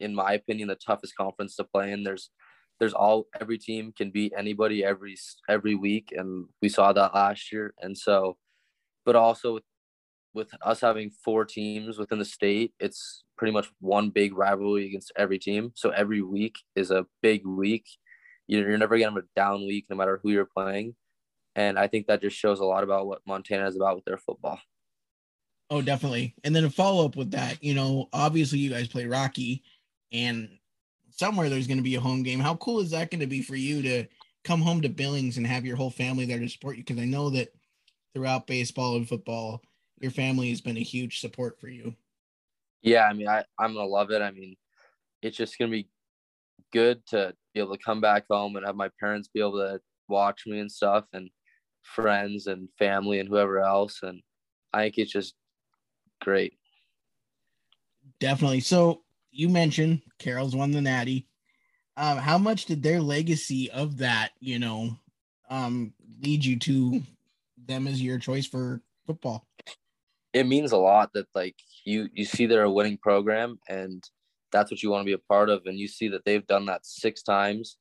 in 0.00 0.14
my 0.14 0.32
opinion, 0.34 0.68
the 0.68 0.74
toughest 0.74 1.16
conference 1.16 1.56
to 1.56 1.64
play 1.64 1.92
in. 1.92 2.02
There's 2.04 2.30
there's 2.80 2.94
all 2.94 3.26
every 3.40 3.58
team 3.58 3.92
can 3.96 4.10
beat 4.10 4.32
anybody 4.36 4.84
every 4.84 5.16
every 5.48 5.74
week, 5.74 6.12
and 6.16 6.46
we 6.60 6.68
saw 6.68 6.92
that 6.92 7.14
last 7.14 7.52
year. 7.52 7.74
And 7.80 7.96
so, 7.96 8.36
but 9.04 9.14
also 9.14 9.54
with, 9.54 9.64
with 10.34 10.50
us 10.62 10.80
having 10.80 11.10
four 11.24 11.44
teams 11.44 11.98
within 11.98 12.18
the 12.18 12.24
state, 12.24 12.72
it's 12.80 13.24
pretty 13.36 13.52
much 13.52 13.70
one 13.80 14.10
big 14.10 14.36
rivalry 14.36 14.86
against 14.86 15.12
every 15.16 15.38
team. 15.38 15.72
So 15.74 15.90
every 15.90 16.22
week 16.22 16.56
is 16.74 16.90
a 16.90 17.06
big 17.22 17.46
week. 17.46 17.86
You're, 18.48 18.68
you're 18.68 18.78
never 18.78 18.98
gonna 18.98 19.12
have 19.12 19.24
a 19.24 19.26
down 19.36 19.66
week, 19.66 19.86
no 19.88 19.96
matter 19.96 20.18
who 20.22 20.30
you're 20.30 20.48
playing. 20.56 20.96
And 21.54 21.78
I 21.78 21.86
think 21.86 22.06
that 22.06 22.22
just 22.22 22.36
shows 22.36 22.60
a 22.60 22.64
lot 22.64 22.82
about 22.82 23.06
what 23.06 23.20
Montana 23.26 23.68
is 23.68 23.76
about 23.76 23.96
with 23.96 24.04
their 24.06 24.16
football. 24.16 24.58
Oh, 25.72 25.80
definitely. 25.80 26.34
And 26.44 26.54
then 26.54 26.66
a 26.66 26.70
follow 26.70 27.06
up 27.06 27.16
with 27.16 27.30
that, 27.30 27.64
you 27.64 27.72
know, 27.72 28.10
obviously 28.12 28.58
you 28.58 28.68
guys 28.68 28.88
play 28.88 29.06
Rocky, 29.06 29.62
and 30.12 30.50
somewhere 31.08 31.48
there's 31.48 31.66
going 31.66 31.78
to 31.78 31.82
be 31.82 31.94
a 31.94 32.00
home 32.00 32.22
game. 32.22 32.40
How 32.40 32.56
cool 32.56 32.80
is 32.80 32.90
that 32.90 33.10
going 33.10 33.22
to 33.22 33.26
be 33.26 33.40
for 33.40 33.56
you 33.56 33.80
to 33.80 34.04
come 34.44 34.60
home 34.60 34.82
to 34.82 34.90
Billings 34.90 35.38
and 35.38 35.46
have 35.46 35.64
your 35.64 35.76
whole 35.76 35.88
family 35.88 36.26
there 36.26 36.38
to 36.38 36.48
support 36.50 36.76
you? 36.76 36.84
Because 36.84 37.00
I 37.00 37.06
know 37.06 37.30
that 37.30 37.54
throughout 38.12 38.46
baseball 38.46 38.96
and 38.96 39.08
football, 39.08 39.62
your 39.98 40.10
family 40.10 40.50
has 40.50 40.60
been 40.60 40.76
a 40.76 40.80
huge 40.80 41.20
support 41.20 41.58
for 41.58 41.68
you. 41.68 41.96
Yeah, 42.82 43.06
I 43.06 43.14
mean, 43.14 43.28
I, 43.28 43.42
I'm 43.58 43.72
gonna 43.72 43.86
love 43.86 44.10
it. 44.10 44.20
I 44.20 44.30
mean, 44.30 44.56
it's 45.22 45.38
just 45.38 45.58
gonna 45.58 45.70
be 45.70 45.88
good 46.70 47.00
to 47.06 47.34
be 47.54 47.60
able 47.60 47.74
to 47.74 47.82
come 47.82 48.02
back 48.02 48.26
home 48.30 48.56
and 48.56 48.66
have 48.66 48.76
my 48.76 48.90
parents 49.00 49.30
be 49.32 49.40
able 49.40 49.52
to 49.52 49.80
watch 50.06 50.42
me 50.46 50.58
and 50.58 50.70
stuff, 50.70 51.06
and 51.14 51.30
friends 51.80 52.46
and 52.46 52.68
family 52.78 53.20
and 53.20 53.28
whoever 53.30 53.60
else. 53.60 54.00
And 54.02 54.20
I 54.74 54.82
think 54.82 54.98
it's 54.98 55.12
just 55.12 55.34
great. 56.22 56.54
Definitely. 58.20 58.60
So 58.60 59.02
you 59.30 59.48
mentioned 59.48 60.02
Carroll's 60.18 60.56
won 60.56 60.70
the 60.70 60.80
Natty. 60.80 61.26
Um, 61.96 62.18
how 62.18 62.38
much 62.38 62.66
did 62.66 62.82
their 62.82 63.00
legacy 63.00 63.70
of 63.70 63.98
that, 63.98 64.30
you 64.40 64.58
know, 64.58 64.96
um, 65.50 65.92
lead 66.22 66.44
you 66.44 66.58
to 66.60 67.02
them 67.66 67.86
as 67.86 68.00
your 68.00 68.18
choice 68.18 68.46
for 68.46 68.80
football? 69.06 69.46
It 70.32 70.46
means 70.46 70.72
a 70.72 70.78
lot 70.78 71.10
that 71.12 71.26
like 71.34 71.56
you 71.84 72.08
you 72.14 72.24
see 72.24 72.46
they're 72.46 72.62
a 72.62 72.70
winning 72.70 72.96
program 72.96 73.58
and 73.68 74.02
that's 74.52 74.70
what 74.70 74.82
you 74.82 74.90
want 74.90 75.00
to 75.00 75.06
be 75.06 75.14
a 75.14 75.18
part 75.18 75.48
of, 75.48 75.62
and 75.66 75.78
you 75.78 75.88
see 75.88 76.08
that 76.08 76.24
they've 76.24 76.46
done 76.46 76.66
that 76.66 76.86
six 76.86 77.22
times, 77.22 77.78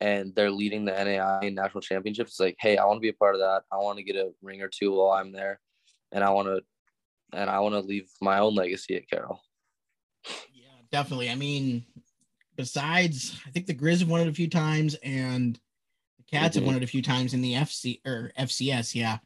and 0.00 0.34
they're 0.34 0.50
leading 0.50 0.84
the 0.84 0.92
NAIA 0.92 1.54
national 1.54 1.80
championships. 1.80 2.32
It's 2.32 2.40
like, 2.40 2.56
hey, 2.58 2.76
I 2.76 2.84
want 2.84 2.98
to 2.98 3.00
be 3.00 3.08
a 3.08 3.14
part 3.14 3.34
of 3.34 3.40
that. 3.40 3.62
I 3.72 3.76
want 3.76 3.98
to 3.98 4.04
get 4.04 4.16
a 4.16 4.32
ring 4.42 4.60
or 4.60 4.68
two 4.68 4.92
while 4.92 5.12
I'm 5.12 5.32
there, 5.32 5.60
and 6.10 6.22
I 6.22 6.30
want 6.30 6.48
to, 6.48 6.60
and 7.32 7.50
I 7.50 7.60
want 7.60 7.74
to 7.74 7.80
leave 7.80 8.10
my 8.20 8.38
own 8.38 8.54
legacy 8.54 8.96
at 8.96 9.08
Carroll 9.08 9.40
Yeah, 10.52 10.64
definitely. 10.90 11.30
I 11.30 11.34
mean, 11.34 11.84
besides, 12.56 13.38
I 13.46 13.50
think 13.50 13.66
the 13.66 13.74
Grizz 13.74 14.00
have 14.00 14.08
won 14.08 14.20
it 14.20 14.28
a 14.28 14.34
few 14.34 14.48
times, 14.48 14.94
and 15.02 15.58
the 16.18 16.24
Cats 16.30 16.56
mm-hmm. 16.56 16.64
have 16.64 16.74
won 16.74 16.82
it 16.82 16.84
a 16.84 16.88
few 16.88 17.02
times 17.02 17.34
in 17.34 17.42
the 17.42 17.54
FC 17.54 18.00
or 18.06 18.32
FCS. 18.38 18.94
Yeah, 18.94 19.18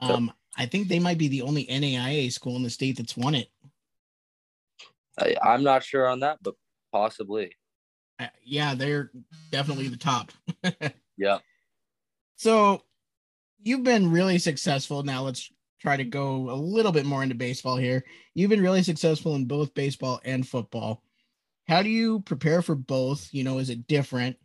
um, 0.00 0.32
I 0.56 0.66
think 0.66 0.88
they 0.88 0.98
might 0.98 1.18
be 1.18 1.28
the 1.28 1.42
only 1.42 1.66
NAIA 1.66 2.32
school 2.32 2.56
in 2.56 2.62
the 2.62 2.70
state 2.70 2.96
that's 2.96 3.16
won 3.16 3.34
it. 3.34 3.48
I, 5.18 5.34
I'm 5.42 5.62
not 5.62 5.82
sure 5.82 6.06
on 6.06 6.20
that, 6.20 6.38
but 6.42 6.54
possibly. 6.92 7.52
Uh, 8.18 8.28
yeah, 8.42 8.74
they're 8.74 9.10
definitely 9.50 9.88
the 9.88 9.96
top. 9.96 10.32
yeah. 11.16 11.38
So 12.36 12.82
you've 13.62 13.84
been 13.84 14.10
really 14.10 14.38
successful. 14.38 15.02
Now 15.02 15.22
let's 15.22 15.50
try 15.80 15.96
to 15.96 16.04
go 16.04 16.50
a 16.50 16.54
little 16.54 16.92
bit 16.92 17.06
more 17.06 17.22
into 17.22 17.34
baseball 17.34 17.76
here. 17.76 18.04
You've 18.34 18.50
been 18.50 18.62
really 18.62 18.82
successful 18.82 19.34
in 19.34 19.44
both 19.44 19.74
baseball 19.74 20.20
and 20.24 20.46
football. 20.46 21.02
How 21.68 21.82
do 21.82 21.88
you 21.88 22.20
prepare 22.20 22.62
for 22.62 22.74
both? 22.74 23.28
You 23.32 23.44
know, 23.44 23.58
is 23.58 23.70
it 23.70 23.86
different? 23.86 24.36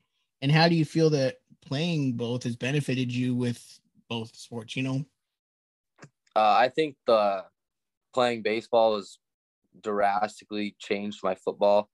And 0.42 0.52
how 0.52 0.68
do 0.68 0.76
you 0.76 0.86
feel 0.86 1.10
that 1.12 1.38
playing 1.62 2.14
both 2.14 2.44
has 2.44 2.56
benefited 2.56 3.14
you 3.14 3.36
with 3.36 3.80
both 4.10 4.36
sports? 4.36 4.76
You 4.76 4.84
know, 4.84 5.06
uh, 6.36 6.56
I 6.58 6.70
think 6.70 6.96
the 7.06 7.46
playing 8.14 8.42
baseball 8.42 8.96
has 8.96 9.20
drastically 9.84 10.76
changed 10.80 11.20
my 11.24 11.36
football, 11.36 11.90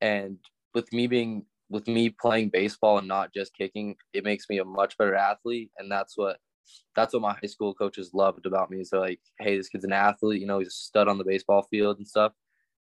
and 0.00 0.38
with 0.72 0.92
me 0.92 1.06
being 1.06 1.44
with 1.68 1.86
me 1.86 2.10
playing 2.10 2.48
baseball 2.48 2.98
and 2.98 3.08
not 3.08 3.32
just 3.32 3.54
kicking, 3.54 3.96
it 4.12 4.24
makes 4.24 4.48
me 4.48 4.58
a 4.58 4.64
much 4.64 4.96
better 4.96 5.14
athlete, 5.14 5.70
and 5.78 5.90
that's 5.90 6.16
what 6.16 6.38
that's 6.94 7.14
what 7.14 7.22
my 7.22 7.32
high 7.32 7.48
school 7.48 7.74
coaches 7.74 8.10
loved 8.14 8.46
about 8.46 8.70
me. 8.70 8.84
So 8.84 9.00
like, 9.00 9.20
hey, 9.38 9.56
this 9.56 9.68
kid's 9.68 9.84
an 9.84 9.92
athlete. 9.92 10.40
You 10.40 10.46
know, 10.46 10.58
he's 10.58 10.68
a 10.68 10.70
stud 10.70 11.08
on 11.08 11.18
the 11.18 11.24
baseball 11.24 11.62
field 11.70 11.98
and 11.98 12.06
stuff. 12.06 12.32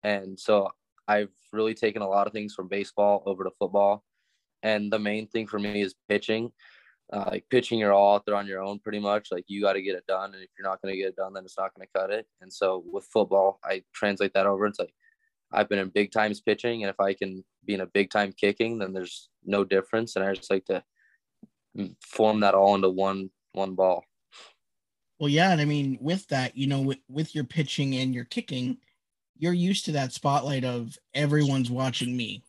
And 0.03 0.39
so 0.39 0.71
I've 1.07 1.31
really 1.51 1.73
taken 1.73 2.01
a 2.01 2.07
lot 2.07 2.27
of 2.27 2.33
things 2.33 2.53
from 2.53 2.67
baseball 2.67 3.23
over 3.25 3.43
to 3.43 3.51
football. 3.59 4.03
And 4.63 4.91
the 4.91 4.99
main 4.99 5.27
thing 5.27 5.47
for 5.47 5.59
me 5.59 5.81
is 5.81 5.95
pitching. 6.09 6.51
Uh, 7.11 7.23
like 7.31 7.45
pitching, 7.49 7.79
you're 7.79 7.93
all 7.93 8.15
out 8.15 8.25
there 8.25 8.35
on 8.35 8.47
your 8.47 8.61
own 8.61 8.79
pretty 8.79 8.99
much. 8.99 9.29
Like 9.31 9.45
you 9.47 9.61
got 9.61 9.73
to 9.73 9.81
get 9.81 9.95
it 9.95 10.05
done, 10.07 10.33
and 10.33 10.43
if 10.43 10.49
you're 10.57 10.67
not 10.67 10.81
going 10.81 10.93
to 10.93 10.97
get 10.97 11.07
it 11.07 11.15
done, 11.15 11.33
then 11.33 11.45
it's 11.45 11.57
not 11.57 11.73
going 11.73 11.87
to 11.87 11.99
cut 11.99 12.11
it. 12.11 12.27
And 12.41 12.51
so 12.51 12.83
with 12.91 13.05
football, 13.05 13.59
I 13.63 13.83
translate 13.93 14.33
that 14.33 14.45
over. 14.45 14.65
It's 14.65 14.79
like 14.79 14.93
I've 15.53 15.69
been 15.69 15.79
in 15.79 15.87
big 15.87 16.11
times 16.11 16.41
pitching, 16.41 16.83
and 16.83 16.89
if 16.89 16.99
I 16.99 17.13
can 17.13 17.45
be 17.63 17.75
in 17.75 17.81
a 17.81 17.85
big 17.85 18.09
time 18.09 18.33
kicking, 18.33 18.79
then 18.79 18.91
there's 18.91 19.29
no 19.45 19.63
difference. 19.63 20.17
And 20.17 20.25
I 20.25 20.33
just 20.33 20.51
like 20.51 20.65
to 20.65 20.83
form 22.01 22.41
that 22.41 22.55
all 22.55 22.75
into 22.75 22.89
one 22.89 23.29
one 23.57 23.75
ball. 23.75 24.05
Well, 25.19 25.29
yeah, 25.29 25.51
and 25.51 25.59
I 25.59 25.65
mean, 25.65 25.97
with 25.99 26.27
that, 26.27 26.55
you 26.55 26.67
know, 26.67 26.81
with, 26.81 26.99
with 27.09 27.33
your 27.33 27.43
pitching 27.43 27.95
and 27.95 28.13
your 28.13 28.25
kicking, 28.25 28.77
you're 29.37 29.53
used 29.53 29.85
to 29.85 29.91
that 29.93 30.13
spotlight 30.13 30.63
of 30.63 30.97
everyone's 31.13 31.71
watching 31.71 32.15
me. 32.15 32.43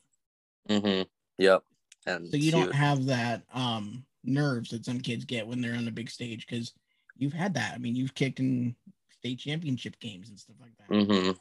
Mm-hmm. 0.68 1.02
Yep. 1.38 1.62
And 2.06 2.28
so 2.28 2.36
you 2.36 2.50
don't 2.50 2.74
have 2.74 3.06
that 3.06 3.42
um 3.52 4.04
nerves 4.24 4.70
that 4.70 4.84
some 4.84 5.00
kids 5.00 5.24
get 5.24 5.46
when 5.46 5.60
they're 5.60 5.76
on 5.76 5.84
the 5.84 5.90
big 5.90 6.10
stage 6.10 6.46
because 6.46 6.72
you've 7.16 7.32
had 7.32 7.54
that. 7.54 7.74
I 7.74 7.78
mean, 7.78 7.94
you've 7.94 8.14
kicked 8.14 8.40
in 8.40 8.74
state 9.10 9.38
championship 9.38 9.98
games 10.00 10.28
and 10.28 10.38
stuff 10.38 10.56
like 10.60 10.72
that. 10.78 10.94
Mm-hmm. 10.94 11.32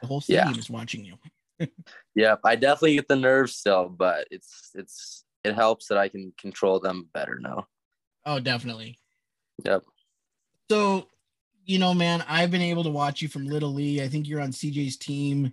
The 0.00 0.06
whole 0.06 0.20
stadium 0.20 0.54
yeah. 0.54 0.58
is 0.58 0.70
watching 0.70 1.04
you. 1.04 1.16
yep, 2.14 2.40
I 2.44 2.56
definitely 2.56 2.96
get 2.96 3.08
the 3.08 3.16
nerves 3.16 3.54
still, 3.54 3.88
but 3.88 4.26
it's 4.30 4.70
it's 4.74 5.24
it 5.44 5.54
helps 5.54 5.88
that 5.88 5.98
I 5.98 6.08
can 6.08 6.32
control 6.38 6.80
them 6.80 7.08
better 7.12 7.38
now. 7.40 7.66
Oh, 8.24 8.40
definitely. 8.40 8.98
Yep. 9.64 9.84
So, 10.70 11.08
you 11.64 11.78
know, 11.78 11.94
man, 11.94 12.24
I've 12.28 12.50
been 12.50 12.62
able 12.62 12.84
to 12.84 12.90
watch 12.90 13.22
you 13.22 13.28
from 13.28 13.46
Little 13.46 13.72
League. 13.72 14.00
I 14.00 14.08
think 14.08 14.28
you're 14.28 14.40
on 14.40 14.50
CJ's 14.50 14.96
team 14.96 15.52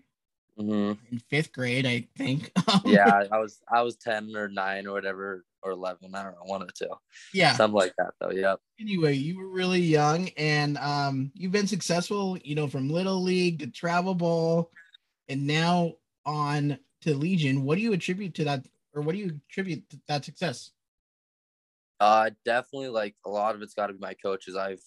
mm-hmm. 0.59 0.93
in 1.11 1.19
fifth 1.29 1.51
grade, 1.53 1.85
I 1.85 2.07
think. 2.17 2.51
yeah, 2.85 3.23
I 3.31 3.39
was 3.39 3.61
I 3.71 3.81
was 3.81 3.95
ten 3.95 4.35
or 4.35 4.47
nine 4.47 4.87
or 4.87 4.93
whatever 4.93 5.45
or 5.63 5.71
eleven. 5.71 6.15
I 6.15 6.23
don't 6.23 6.33
know, 6.33 6.45
one 6.45 6.63
or 6.63 6.67
two. 6.73 6.89
Yeah, 7.33 7.53
something 7.53 7.75
like 7.75 7.93
that 7.97 8.13
though. 8.19 8.31
Yep. 8.31 8.59
Anyway, 8.79 9.13
you 9.13 9.37
were 9.37 9.49
really 9.49 9.81
young, 9.81 10.29
and 10.37 10.77
um, 10.77 11.31
you've 11.35 11.51
been 11.51 11.67
successful. 11.67 12.37
You 12.43 12.55
know, 12.55 12.67
from 12.67 12.89
Little 12.89 13.21
League 13.21 13.59
to 13.59 13.67
Travel 13.67 14.15
ball, 14.15 14.71
and 15.29 15.45
now 15.45 15.93
on 16.25 16.77
to 17.01 17.15
Legion. 17.15 17.63
What 17.63 17.75
do 17.75 17.81
you 17.81 17.93
attribute 17.93 18.35
to 18.35 18.43
that, 18.45 18.65
or 18.93 19.01
what 19.01 19.13
do 19.13 19.19
you 19.19 19.39
attribute 19.49 19.89
to 19.89 19.99
that 20.07 20.25
success? 20.25 20.71
Uh, 22.01 22.31
definitely 22.45 22.89
like 22.89 23.15
a 23.27 23.29
lot 23.29 23.53
of 23.53 23.61
it's 23.61 23.75
got 23.75 23.87
to 23.87 23.93
be 23.93 23.99
my 23.99 24.15
coaches. 24.15 24.55
I've 24.55 24.81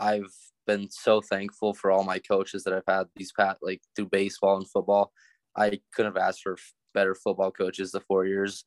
I've 0.00 0.34
been 0.66 0.90
so 0.90 1.20
thankful 1.20 1.72
for 1.72 1.92
all 1.92 2.02
my 2.02 2.18
coaches 2.18 2.64
that 2.64 2.74
I've 2.74 2.82
had 2.92 3.06
these 3.14 3.30
past 3.30 3.58
like 3.62 3.80
through 3.94 4.08
baseball 4.08 4.56
and 4.56 4.68
football. 4.68 5.12
I 5.56 5.80
couldn't 5.94 6.16
have 6.16 6.22
asked 6.22 6.42
for 6.42 6.56
better 6.94 7.14
football 7.14 7.52
coaches 7.52 7.92
the 7.92 8.00
four 8.00 8.26
years. 8.26 8.64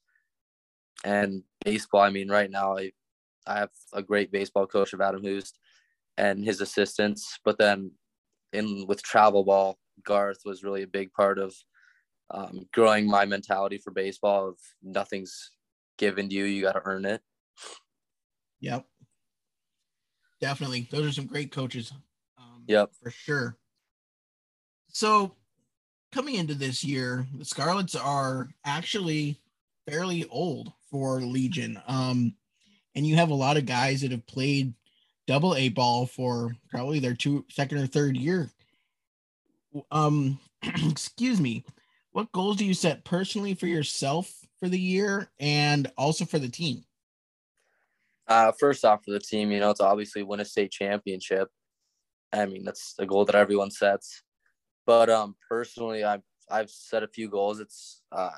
And 1.03 1.43
baseball, 1.65 1.99
I 1.99 2.11
mean, 2.11 2.29
right 2.29 2.49
now 2.49 2.77
I 2.77 2.93
I 3.45 3.59
have 3.59 3.71
a 3.91 4.01
great 4.01 4.31
baseball 4.31 4.67
coach 4.67 4.93
of 4.93 5.01
Adam 5.01 5.21
Hoost 5.21 5.59
and 6.17 6.45
his 6.45 6.61
assistants. 6.61 7.39
But 7.43 7.57
then 7.57 7.91
in 8.53 8.85
with 8.87 9.03
travel 9.03 9.43
ball, 9.43 9.79
Garth 10.05 10.39
was 10.45 10.63
really 10.63 10.83
a 10.83 10.87
big 10.87 11.11
part 11.11 11.39
of 11.39 11.53
um, 12.33 12.67
growing 12.71 13.05
my 13.05 13.25
mentality 13.25 13.77
for 13.77 13.91
baseball 13.91 14.47
of 14.47 14.55
nothing's 14.81 15.51
given 15.97 16.29
to 16.29 16.35
you, 16.35 16.45
you 16.45 16.61
got 16.61 16.73
to 16.73 16.81
earn 16.85 17.03
it. 17.03 17.21
Yep. 18.59 18.85
Definitely. 20.39 20.87
Those 20.91 21.07
are 21.07 21.11
some 21.11 21.27
great 21.27 21.51
coaches. 21.51 21.93
Um, 22.37 22.63
yep. 22.67 22.91
For 23.01 23.11
sure. 23.11 23.57
So, 24.89 25.35
coming 26.11 26.35
into 26.35 26.55
this 26.55 26.83
year, 26.83 27.25
the 27.37 27.45
Scarlets 27.45 27.95
are 27.95 28.49
actually 28.65 29.39
fairly 29.87 30.25
old 30.29 30.71
for 30.89 31.21
Legion. 31.21 31.81
Um, 31.87 32.35
and 32.95 33.07
you 33.07 33.15
have 33.15 33.29
a 33.29 33.35
lot 33.35 33.57
of 33.57 33.65
guys 33.65 34.01
that 34.01 34.11
have 34.11 34.27
played 34.27 34.73
double 35.27 35.55
A 35.55 35.69
ball 35.69 36.05
for 36.05 36.51
probably 36.69 36.99
their 36.99 37.13
two 37.13 37.45
second 37.49 37.77
or 37.77 37.87
third 37.87 38.17
year. 38.17 38.49
Um, 39.91 40.39
excuse 40.63 41.39
me. 41.39 41.63
What 42.11 42.31
goals 42.33 42.57
do 42.57 42.65
you 42.65 42.73
set 42.73 43.05
personally 43.05 43.53
for 43.53 43.67
yourself 43.67 44.33
for 44.59 44.67
the 44.67 44.79
year 44.79 45.31
and 45.39 45.89
also 45.97 46.25
for 46.25 46.39
the 46.39 46.49
team? 46.49 46.83
Uh, 48.31 48.53
first 48.57 48.85
off, 48.85 49.03
for 49.03 49.11
the 49.11 49.19
team, 49.19 49.51
you 49.51 49.59
know, 49.59 49.71
it's 49.71 49.81
obviously 49.81 50.23
win 50.23 50.39
a 50.39 50.45
state 50.45 50.71
championship. 50.71 51.49
I 52.31 52.45
mean, 52.45 52.63
that's 52.63 52.95
a 52.97 53.05
goal 53.05 53.25
that 53.25 53.35
everyone 53.35 53.71
sets. 53.71 54.23
But 54.85 55.09
um, 55.09 55.35
personally, 55.49 56.05
I've 56.05 56.21
I've 56.49 56.69
set 56.69 57.03
a 57.03 57.09
few 57.09 57.27
goals. 57.29 57.59
It's 57.59 58.01
uh, 58.09 58.29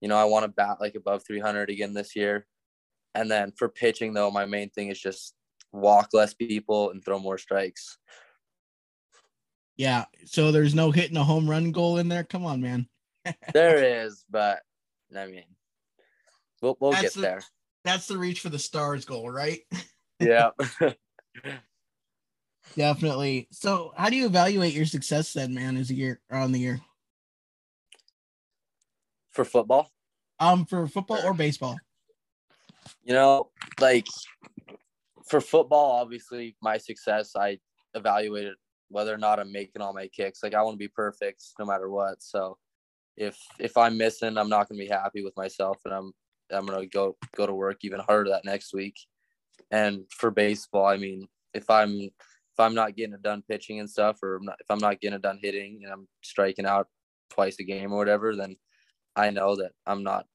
you 0.00 0.06
know, 0.06 0.16
I 0.16 0.22
want 0.24 0.44
to 0.44 0.48
bat 0.48 0.76
like 0.80 0.94
above 0.94 1.24
300 1.26 1.68
again 1.68 1.94
this 1.94 2.14
year. 2.14 2.46
And 3.16 3.28
then 3.28 3.52
for 3.56 3.68
pitching, 3.68 4.14
though, 4.14 4.30
my 4.30 4.46
main 4.46 4.70
thing 4.70 4.88
is 4.88 5.00
just 5.00 5.34
walk 5.72 6.10
less 6.12 6.32
people 6.32 6.90
and 6.90 7.04
throw 7.04 7.18
more 7.18 7.38
strikes. 7.38 7.98
Yeah. 9.76 10.04
So 10.26 10.52
there's 10.52 10.76
no 10.76 10.92
hitting 10.92 11.16
a 11.16 11.24
home 11.24 11.50
run 11.50 11.72
goal 11.72 11.98
in 11.98 12.06
there. 12.08 12.22
Come 12.22 12.46
on, 12.46 12.60
man. 12.60 12.86
there 13.52 14.04
is, 14.04 14.24
but 14.30 14.60
I 15.16 15.26
mean, 15.26 15.44
we'll 16.62 16.76
we'll 16.78 16.92
That's 16.92 17.02
get 17.02 17.14
the- 17.14 17.20
there. 17.20 17.42
That's 17.84 18.06
the 18.06 18.18
reach 18.18 18.40
for 18.40 18.48
the 18.48 18.58
stars 18.58 19.04
goal, 19.04 19.30
right? 19.30 19.60
Yeah. 20.18 20.50
Definitely. 22.76 23.48
So 23.50 23.92
how 23.96 24.08
do 24.10 24.16
you 24.16 24.26
evaluate 24.26 24.72
your 24.72 24.86
success 24.86 25.32
then, 25.32 25.54
man, 25.54 25.76
as 25.76 25.90
a 25.90 25.94
year 25.94 26.20
on 26.30 26.52
the 26.52 26.60
year? 26.60 26.80
for 29.34 29.44
football, 29.44 29.90
Um, 30.38 30.64
for 30.64 30.86
football 30.86 31.20
or 31.24 31.34
baseball? 31.34 31.76
you 33.02 33.12
know, 33.12 33.50
like 33.80 34.06
for 35.26 35.40
football, 35.40 35.92
obviously 36.00 36.56
my 36.62 36.78
success, 36.78 37.32
I 37.36 37.58
evaluate 37.94 38.46
it 38.46 38.56
whether 38.88 39.12
or 39.12 39.18
not 39.18 39.40
I'm 39.40 39.52
making 39.52 39.82
all 39.82 39.92
my 39.92 40.06
kicks. 40.08 40.42
Like 40.42 40.54
I 40.54 40.62
want 40.62 40.74
to 40.74 40.78
be 40.78 40.88
perfect 40.88 41.42
no 41.58 41.64
matter 41.64 41.90
what. 41.90 42.22
So 42.22 42.56
if 43.16 43.36
if 43.58 43.76
I'm 43.76 43.98
missing, 43.98 44.38
I'm 44.38 44.48
not 44.48 44.68
gonna 44.68 44.78
be 44.78 44.86
happy 44.86 45.22
with 45.22 45.36
myself, 45.36 45.78
and 45.84 45.92
I'm 45.92 46.12
I'm 46.50 46.66
gonna 46.66 46.86
go 46.86 47.16
go 47.36 47.46
to 47.46 47.54
work 47.54 47.78
even 47.82 48.00
harder 48.00 48.30
that 48.30 48.44
next 48.44 48.72
week. 48.72 48.96
And 49.70 50.04
for 50.10 50.30
baseball, 50.30 50.86
I 50.86 50.96
mean, 50.96 51.28
if 51.52 51.70
I'm 51.70 51.90
if 52.54 52.60
I'm 52.60 52.74
not 52.74 52.96
getting 52.96 53.14
it 53.14 53.22
done 53.22 53.42
pitching 53.48 53.80
and 53.80 53.90
stuff, 53.90 54.22
or 54.22 54.40
if 54.60 54.70
I'm 54.70 54.78
not 54.78 55.00
getting 55.00 55.16
it 55.16 55.22
done 55.22 55.40
hitting 55.42 55.80
and 55.82 55.92
I'm 55.92 56.08
striking 56.22 56.66
out 56.66 56.88
twice 57.30 57.58
a 57.58 57.64
game 57.64 57.92
or 57.92 57.98
whatever, 57.98 58.36
then 58.36 58.56
I 59.16 59.30
know 59.30 59.56
that 59.56 59.72
I'm 59.86 60.02
not 60.02 60.26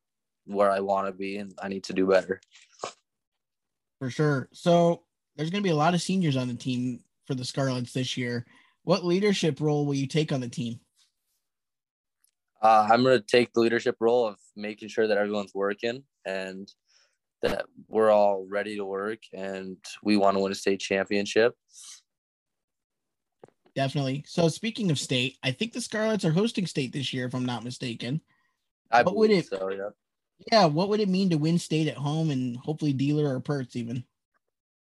where 0.46 0.72
I 0.72 0.80
want 0.80 1.08
to 1.08 1.14
be, 1.14 1.38
and 1.38 1.54
I 1.62 1.68
need 1.68 1.84
to 1.86 1.94
do 1.94 2.08
better. 2.08 2.42
For 4.00 4.10
sure. 4.10 4.50
So 4.52 5.04
there's 5.36 5.50
going 5.50 5.64
to 5.64 5.68
be 5.68 5.72
a 5.72 5.76
lot 5.76 5.94
of 5.94 6.02
seniors 6.02 6.36
on 6.36 6.48
the 6.48 6.56
team 6.56 7.02
for 7.26 7.36
the 7.36 7.46
Scarlets 7.46 7.94
this 7.94 8.18
year. 8.18 8.46
What 8.84 9.06
leadership 9.06 9.62
role 9.62 9.86
will 9.86 9.94
you 9.94 10.08
take 10.08 10.32
on 10.32 10.42
the 10.42 10.50
team? 10.50 10.80
Uh, 12.62 12.88
I'm 12.92 13.04
going 13.04 13.18
to 13.18 13.26
take 13.26 13.54
the 13.54 13.62
leadership 13.62 13.96
role 14.00 14.28
of 14.28 14.38
making 14.56 14.90
sure 14.90 15.08
that 15.08 15.18
everyone's 15.18 15.54
working 15.54 16.04
and 16.26 16.70
that 17.42 17.66
we're 17.88 18.12
all 18.12 18.46
ready 18.50 18.76
to 18.76 18.86
work 18.86 19.20
and 19.34 19.78
we 20.04 20.18
want 20.18 20.36
to 20.36 20.42
win 20.42 20.52
a 20.52 20.56
state 20.56 20.82
championship. 20.82 21.56
Definitely. 23.76 24.26
So 24.28 24.50
speaking 24.50 24.92
of 24.92 25.00
state, 25.00 25.38
I 25.42 25.52
think 25.52 25.72
the 25.72 25.80
Scarlets 25.80 26.26
are 26.26 26.32
hosting 26.32 26.66
state 26.66 26.92
this 26.92 27.14
year, 27.14 27.26
if 27.28 27.34
I'm 27.34 27.46
not 27.46 27.64
mistaken. 27.64 28.20
I 28.92 29.04
What 29.04 29.16
would 29.16 29.32
it- 29.32 29.48
so, 29.48 29.70
yeah. 29.70 29.90
Yeah. 30.52 30.66
What 30.66 30.90
would 30.90 31.00
it 31.00 31.10
mean 31.10 31.30
to 31.30 31.38
win 31.38 31.60
state 31.60 31.88
at 31.88 31.98
home 31.98 32.30
and 32.30 32.58
hopefully 32.58 32.94
dealer 32.94 33.34
or 33.34 33.40
Perts 33.40 33.76
even? 33.76 34.04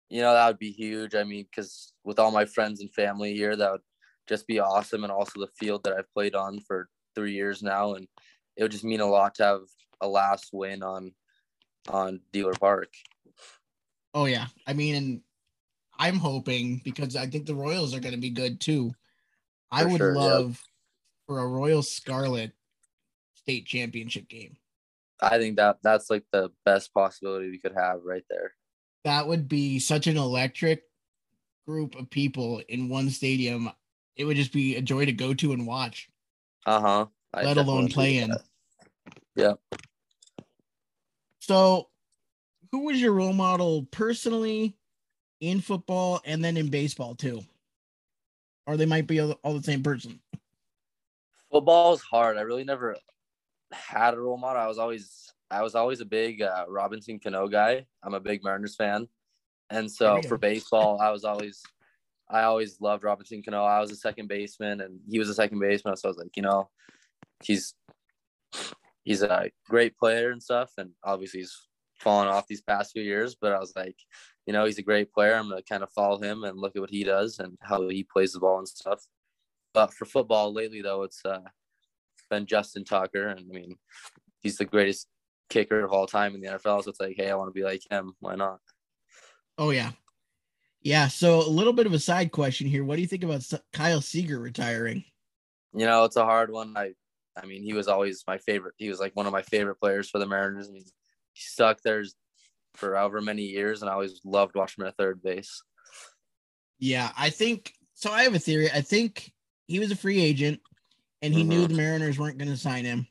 You 0.08 0.22
know, 0.22 0.32
that 0.32 0.46
would 0.46 0.58
be 0.58 0.70
huge. 0.72 1.14
I 1.14 1.24
mean, 1.24 1.46
because 1.50 1.92
with 2.04 2.18
all 2.18 2.30
my 2.30 2.44
friends 2.44 2.80
and 2.80 2.92
family 2.92 3.34
here, 3.34 3.54
that 3.54 3.70
would 3.70 3.80
just 4.28 4.46
be 4.46 4.58
awesome. 4.58 5.04
And 5.04 5.12
also 5.12 5.40
the 5.40 5.50
field 5.58 5.84
that 5.84 5.94
I've 5.94 6.12
played 6.12 6.34
on 6.34 6.60
for 6.60 6.88
three 7.18 7.32
years 7.32 7.62
now. 7.62 7.94
And 7.94 8.06
it 8.56 8.62
would 8.62 8.72
just 8.72 8.84
mean 8.84 9.00
a 9.00 9.06
lot 9.06 9.34
to 9.36 9.44
have 9.44 9.60
a 10.00 10.06
last 10.08 10.50
win 10.52 10.82
on 10.82 11.12
on 11.88 12.20
Dehler 12.32 12.58
Park. 12.58 12.92
Oh 14.14 14.26
yeah. 14.26 14.46
I 14.66 14.72
mean, 14.72 14.94
and 14.94 15.20
I'm 15.98 16.16
hoping 16.16 16.80
because 16.84 17.16
I 17.16 17.26
think 17.26 17.46
the 17.46 17.54
Royals 17.54 17.94
are 17.94 18.00
going 18.00 18.14
to 18.14 18.20
be 18.20 18.30
good 18.30 18.60
too. 18.60 18.92
I 19.70 19.82
For 19.82 19.88
would 19.88 19.98
sure, 19.98 20.14
love 20.14 20.62
for 21.26 21.40
a 21.40 21.46
Royal 21.46 21.82
Scarlet 21.82 22.52
state 23.34 23.66
championship 23.66 24.28
game. 24.28 24.56
I 25.20 25.38
think 25.38 25.56
that 25.56 25.78
that's 25.82 26.10
like 26.10 26.24
the 26.32 26.50
best 26.64 26.94
possibility 26.94 27.50
we 27.50 27.58
could 27.58 27.74
have 27.74 28.00
right 28.04 28.24
there. 28.30 28.52
That 29.04 29.26
would 29.26 29.48
be 29.48 29.78
such 29.80 30.06
an 30.06 30.16
electric 30.16 30.84
group 31.66 31.96
of 31.96 32.08
people 32.10 32.62
in 32.68 32.88
one 32.88 33.10
stadium. 33.10 33.70
It 34.16 34.24
would 34.24 34.36
just 34.36 34.52
be 34.52 34.76
a 34.76 34.82
joy 34.82 35.04
to 35.06 35.12
go 35.12 35.34
to 35.34 35.52
and 35.52 35.66
watch, 35.66 36.08
Uh 36.66 36.80
huh. 36.80 37.06
Let 37.34 37.56
alone 37.56 37.88
playing. 37.88 38.32
Yeah. 39.36 39.54
So, 41.40 41.88
who 42.72 42.84
was 42.84 43.00
your 43.00 43.12
role 43.12 43.32
model 43.32 43.86
personally 43.90 44.76
in 45.40 45.60
football 45.60 46.20
and 46.24 46.44
then 46.44 46.56
in 46.56 46.68
baseball 46.68 47.14
too? 47.14 47.42
Or 48.66 48.76
they 48.76 48.86
might 48.86 49.06
be 49.06 49.20
all, 49.20 49.32
all 49.42 49.54
the 49.54 49.62
same 49.62 49.82
person. 49.82 50.20
Football 51.50 51.94
is 51.94 52.02
hard. 52.02 52.36
I 52.36 52.42
really 52.42 52.64
never 52.64 52.96
had 53.72 54.14
a 54.14 54.20
role 54.20 54.36
model. 54.36 54.60
I 54.60 54.66
was 54.66 54.78
always 54.78 55.32
I 55.50 55.62
was 55.62 55.74
always 55.74 56.00
a 56.00 56.04
big 56.04 56.42
uh, 56.42 56.66
Robinson 56.68 57.18
Cano 57.18 57.48
guy. 57.48 57.86
I'm 58.02 58.14
a 58.14 58.20
big 58.20 58.44
Mariners 58.44 58.76
fan, 58.76 59.08
and 59.70 59.90
so 59.90 60.20
for 60.22 60.36
baseball, 60.36 60.98
I 61.00 61.10
was 61.10 61.24
always 61.24 61.62
I 62.28 62.42
always 62.42 62.80
loved 62.80 63.04
Robinson 63.04 63.42
Cano. 63.42 63.64
I 63.64 63.80
was 63.80 63.90
a 63.90 63.96
second 63.96 64.28
baseman, 64.28 64.82
and 64.82 65.00
he 65.08 65.18
was 65.18 65.30
a 65.30 65.34
second 65.34 65.60
baseman. 65.60 65.96
So 65.96 66.08
I 66.08 66.10
was 66.10 66.18
like, 66.18 66.36
you 66.36 66.42
know, 66.42 66.68
he's 67.42 67.74
he's 69.04 69.22
a 69.22 69.50
great 69.68 69.96
player 69.96 70.30
and 70.30 70.42
stuff, 70.42 70.72
and 70.78 70.90
obviously 71.04 71.40
he's 71.40 71.56
fallen 71.98 72.28
off 72.28 72.46
these 72.46 72.62
past 72.62 72.92
few 72.92 73.02
years. 73.02 73.36
But 73.40 73.52
I 73.52 73.58
was 73.58 73.72
like, 73.76 73.96
you 74.46 74.52
know, 74.52 74.64
he's 74.64 74.78
a 74.78 74.82
great 74.82 75.12
player. 75.12 75.34
I'm 75.34 75.48
gonna 75.48 75.62
kind 75.62 75.82
of 75.82 75.90
follow 75.92 76.18
him 76.18 76.44
and 76.44 76.58
look 76.58 76.76
at 76.76 76.80
what 76.80 76.90
he 76.90 77.04
does 77.04 77.38
and 77.38 77.56
how 77.62 77.88
he 77.88 78.04
plays 78.04 78.32
the 78.32 78.40
ball 78.40 78.58
and 78.58 78.68
stuff. 78.68 79.04
But 79.74 79.92
for 79.92 80.04
football 80.04 80.52
lately, 80.52 80.82
though, 80.82 81.02
it's 81.02 81.24
uh, 81.24 81.40
been 82.30 82.46
Justin 82.46 82.84
Tucker, 82.84 83.28
and 83.28 83.40
I 83.40 83.54
mean, 83.54 83.76
he's 84.40 84.56
the 84.56 84.64
greatest 84.64 85.08
kicker 85.48 85.84
of 85.84 85.92
all 85.92 86.06
time 86.06 86.34
in 86.34 86.40
the 86.40 86.48
NFL. 86.48 86.84
So 86.84 86.90
it's 86.90 87.00
like, 87.00 87.16
hey, 87.16 87.30
I 87.30 87.34
want 87.34 87.48
to 87.48 87.58
be 87.58 87.64
like 87.64 87.82
him. 87.90 88.14
Why 88.20 88.34
not? 88.34 88.60
Oh 89.56 89.70
yeah, 89.70 89.92
yeah. 90.82 91.08
So 91.08 91.40
a 91.40 91.48
little 91.48 91.72
bit 91.72 91.86
of 91.86 91.92
a 91.92 91.98
side 91.98 92.30
question 92.32 92.66
here. 92.66 92.84
What 92.84 92.96
do 92.96 93.02
you 93.02 93.08
think 93.08 93.24
about 93.24 93.44
Kyle 93.72 94.00
Seager 94.00 94.38
retiring? 94.38 95.04
You 95.74 95.86
know, 95.86 96.04
it's 96.04 96.16
a 96.16 96.24
hard 96.24 96.50
one. 96.50 96.74
I, 96.76 96.92
I 97.42 97.46
mean, 97.46 97.62
he 97.62 97.72
was 97.72 97.88
always 97.88 98.24
my 98.26 98.38
favorite. 98.38 98.74
He 98.76 98.88
was 98.88 99.00
like 99.00 99.14
one 99.14 99.26
of 99.26 99.32
my 99.32 99.42
favorite 99.42 99.80
players 99.80 100.10
for 100.10 100.18
the 100.18 100.26
Mariners. 100.26 100.68
I 100.68 100.72
mean, 100.72 100.84
he 101.32 101.40
stuck 101.40 101.80
there 101.82 102.04
for 102.74 102.94
however 102.94 103.20
many 103.20 103.42
years, 103.42 103.82
and 103.82 103.90
I 103.90 103.94
always 103.94 104.20
loved 104.24 104.54
watching 104.54 104.82
him 104.82 104.88
at 104.88 104.96
third 104.96 105.22
base. 105.22 105.62
Yeah, 106.78 107.10
I 107.16 107.30
think 107.30 107.72
so. 107.94 108.10
I 108.10 108.22
have 108.22 108.34
a 108.34 108.38
theory. 108.38 108.70
I 108.70 108.80
think 108.80 109.32
he 109.66 109.78
was 109.78 109.90
a 109.90 109.96
free 109.96 110.20
agent, 110.20 110.60
and 111.22 111.34
he 111.34 111.42
knew 111.42 111.64
Mhm. 111.64 111.68
the 111.68 111.74
Mariners 111.74 112.18
weren't 112.18 112.38
going 112.38 112.50
to 112.50 112.56
sign 112.56 112.84
him, 112.84 113.06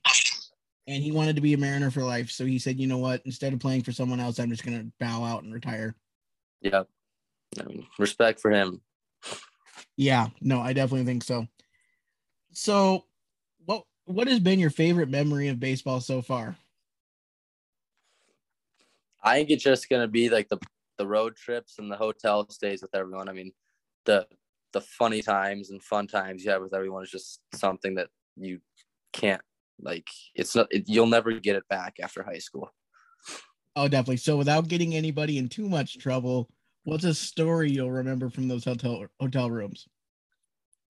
and 0.87 1.03
he 1.03 1.11
wanted 1.11 1.35
to 1.35 1.41
be 1.41 1.53
a 1.53 1.57
Mariner 1.57 1.91
for 1.91 2.03
life. 2.03 2.31
So 2.31 2.45
he 2.45 2.59
said, 2.59 2.79
"You 2.79 2.87
know 2.87 2.97
what? 2.97 3.21
Instead 3.25 3.53
of 3.53 3.59
playing 3.59 3.83
for 3.83 3.91
someone 3.91 4.19
else, 4.19 4.39
I'm 4.39 4.49
just 4.49 4.63
going 4.63 4.79
to 4.79 4.91
bow 4.99 5.23
out 5.23 5.43
and 5.43 5.53
retire." 5.53 5.95
Yep. 6.61 6.89
I 7.59 7.63
mean, 7.63 7.87
respect 7.99 8.39
for 8.39 8.51
him. 8.51 8.81
Yeah, 9.97 10.29
no, 10.41 10.61
I 10.61 10.73
definitely 10.73 11.05
think 11.05 11.23
so. 11.23 11.47
So, 12.51 13.05
what 14.07 14.27
has 14.27 14.39
been 14.39 14.59
your 14.59 14.69
favorite 14.69 15.09
memory 15.09 15.49
of 15.49 15.59
baseball 15.59 15.99
so 15.99 16.21
far? 16.21 16.55
I 19.23 19.35
think 19.35 19.49
it's 19.49 19.63
just 19.63 19.89
gonna 19.89 20.07
be 20.07 20.29
like 20.29 20.47
the 20.49 20.57
the 20.97 21.07
road 21.07 21.35
trips 21.35 21.77
and 21.77 21.91
the 21.91 21.97
hotel 21.97 22.49
stays 22.49 22.81
with 22.81 22.95
everyone. 22.95 23.29
I 23.29 23.33
mean, 23.33 23.51
the 24.05 24.27
the 24.73 24.81
funny 24.81 25.21
times 25.21 25.69
and 25.69 25.83
fun 25.83 26.07
times 26.07 26.43
you 26.43 26.51
have 26.51 26.61
with 26.61 26.73
everyone 26.73 27.03
is 27.03 27.11
just 27.11 27.41
something 27.53 27.95
that 27.95 28.07
you 28.35 28.59
can't 29.13 29.41
like. 29.79 30.07
It's 30.33 30.55
not. 30.55 30.67
It, 30.71 30.85
you'll 30.87 31.07
never 31.07 31.31
get 31.33 31.55
it 31.55 31.67
back 31.67 31.97
after 32.01 32.23
high 32.23 32.39
school. 32.39 32.73
Oh, 33.75 33.87
definitely. 33.87 34.17
So, 34.17 34.37
without 34.37 34.67
getting 34.67 34.95
anybody 34.95 35.37
in 35.37 35.49
too 35.49 35.69
much 35.69 35.99
trouble, 35.99 36.49
what's 36.83 37.03
a 37.03 37.13
story 37.13 37.69
you'll 37.71 37.91
remember 37.91 38.29
from 38.29 38.47
those 38.47 38.65
hotel 38.65 39.05
hotel 39.19 39.51
rooms? 39.51 39.87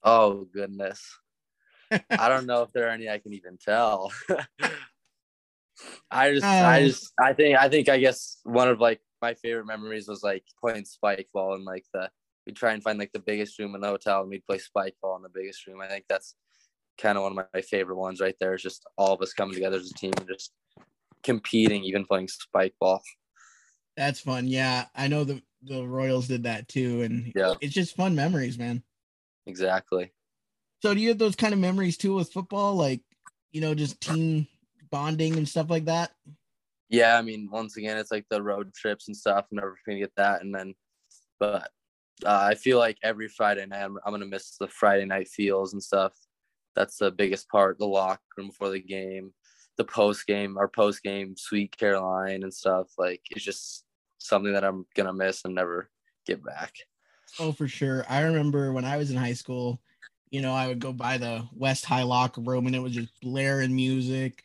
Oh 0.04 0.46
goodness. 0.54 1.04
I 2.10 2.30
don't 2.30 2.46
know 2.46 2.64
if 2.64 2.72
there 2.74 2.88
are 2.88 2.92
any 2.92 3.10
I 3.10 3.20
can 3.20 3.34
even 3.34 3.58
tell. 3.58 4.12
I 6.12 6.32
just, 6.34 6.46
I 6.46 6.82
Oh. 6.82 6.88
just, 6.88 7.12
I 7.20 7.34
think, 7.34 7.58
I 7.58 7.70
think, 7.70 7.90
I 7.90 7.98
guess 8.00 8.40
one 8.44 8.68
of 8.68 8.80
like 8.80 9.02
my 9.22 9.34
favorite 9.34 9.66
memories 9.66 10.08
was 10.08 10.24
like 10.24 10.44
playing 10.60 10.86
spike 10.86 11.30
ball 11.34 11.56
and 11.56 11.64
like 11.66 11.86
the 11.94 12.10
we 12.46 12.54
try 12.54 12.72
and 12.72 12.82
find 12.82 12.98
like 12.98 13.12
the 13.12 13.20
biggest 13.20 13.60
room 13.60 13.76
in 13.76 13.82
the 13.82 13.88
hotel 13.88 14.22
and 14.22 14.30
we'd 14.30 14.46
play 14.46 14.58
spike 14.58 14.96
ball 15.02 15.18
in 15.18 15.22
the 15.22 15.30
biggest 15.34 15.68
room. 15.68 15.82
I 15.82 15.88
think 15.88 16.06
that's 16.08 16.36
kind 16.98 17.18
of 17.18 17.24
one 17.24 17.34
of 17.34 17.36
my, 17.36 17.44
my 17.54 17.62
favorite 17.62 17.98
ones 17.98 18.22
right 18.22 18.36
there. 18.40 18.54
Is 18.54 18.62
just 18.64 18.86
all 18.98 19.14
of 19.14 19.22
us 19.22 19.34
coming 19.34 19.54
together 19.54 19.76
as 19.78 19.92
a 19.92 19.94
team 19.94 20.14
and 20.18 20.28
just 20.30 20.54
competing, 21.24 21.84
even 21.84 22.06
playing 22.06 22.30
spike 22.30 22.74
ball. 22.80 23.02
That's 23.98 24.22
fun. 24.22 24.48
Yeah, 24.48 24.86
I 24.96 25.08
know 25.10 25.24
the 25.26 25.42
the 25.64 25.86
Royals 25.86 26.28
did 26.30 26.44
that 26.44 26.68
too, 26.70 27.02
and 27.02 27.34
Yeah. 27.36 27.56
it's 27.60 27.74
just 27.74 27.96
fun 27.98 28.16
memories, 28.16 28.58
man. 28.58 28.82
Exactly. 29.46 30.14
So, 30.82 30.94
do 30.94 31.00
you 31.00 31.10
have 31.10 31.18
those 31.18 31.36
kind 31.36 31.54
of 31.54 31.60
memories 31.60 31.98
too 31.98 32.16
with 32.16 32.32
football, 32.32 32.76
like 32.76 33.02
you 33.52 33.62
know, 33.62 33.74
just 33.74 34.00
team 34.02 34.48
bonding 34.92 35.36
and 35.36 35.48
stuff 35.48 35.70
like 35.70 35.86
that? 35.86 36.12
Yeah, 36.90 37.18
I 37.18 37.22
mean, 37.22 37.50
once 37.52 37.78
again, 37.78 37.98
it's 37.98 38.12
like 38.12 38.26
the 38.30 38.42
road 38.42 38.74
trips 38.74 39.08
and 39.08 39.18
stuff. 39.18 39.46
I'm 39.52 39.58
never 39.58 39.78
gonna 39.86 40.00
get 40.00 40.16
that, 40.18 40.42
and 40.42 40.54
then, 40.54 40.76
but 41.40 41.72
uh, 42.26 42.48
I 42.50 42.56
feel 42.56 42.78
like 42.80 42.98
every 43.04 43.28
Friday 43.28 43.66
night 43.66 43.84
I'm, 43.84 43.98
I'm 44.06 44.14
gonna 44.14 44.26
miss 44.26 44.58
the 44.58 44.68
Friday 44.68 45.06
night 45.06 45.28
feels 45.28 45.74
and 45.74 45.84
stuff. 45.84 46.14
That's 46.76 46.98
the 46.98 47.12
biggest 47.12 47.50
part. 47.50 47.80
The 47.80 47.86
locker 47.86 48.22
room 48.38 48.48
before 48.48 48.70
the 48.70 48.80
game, 48.80 49.34
the 49.78 49.84
post 49.84 50.26
game, 50.28 50.58
our 50.58 50.68
post 50.68 51.04
game 51.04 51.36
sweet 51.38 51.76
Caroline 51.78 52.44
and 52.44 52.54
stuff. 52.54 52.88
Like 52.98 53.22
it's 53.32 53.44
just 53.44 53.86
something 54.20 54.54
that 54.54 54.64
I'm 54.64 54.86
gonna 54.96 55.14
miss 55.14 55.44
and 55.46 55.56
never 55.56 55.90
get 56.26 56.44
back. 56.44 56.74
Oh, 57.40 57.52
for 57.52 57.68
sure. 57.68 58.06
I 58.10 58.22
remember 58.22 58.74
when 58.74 58.86
I 58.86 58.98
was 58.98 59.12
in 59.12 59.18
high 59.18 59.34
school, 59.34 59.80
you 60.30 60.42
know, 60.42 60.54
I 60.54 60.68
would 60.68 60.80
go 60.80 60.92
by 60.92 61.18
the 61.18 61.48
West 61.54 61.86
High 61.86 62.04
locker 62.04 62.42
room 62.42 62.68
and 62.68 62.76
it 62.76 62.82
was 62.82 62.94
just 62.94 63.10
blaring 63.22 63.76
music. 63.76 64.44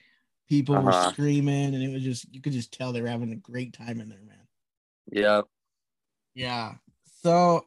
People 0.48 0.76
uh-huh. 0.76 0.84
were 0.84 1.12
screaming, 1.12 1.74
and 1.74 1.82
it 1.82 1.90
was 1.92 2.02
just 2.02 2.32
you 2.32 2.40
could 2.40 2.52
just 2.52 2.72
tell 2.72 2.92
they 2.92 3.00
were 3.00 3.08
having 3.08 3.32
a 3.32 3.36
great 3.36 3.72
time 3.72 4.00
in 4.00 4.08
there, 4.08 4.18
man. 4.26 4.36
Yeah. 5.10 5.42
Yeah. 6.34 6.74
So 7.22 7.64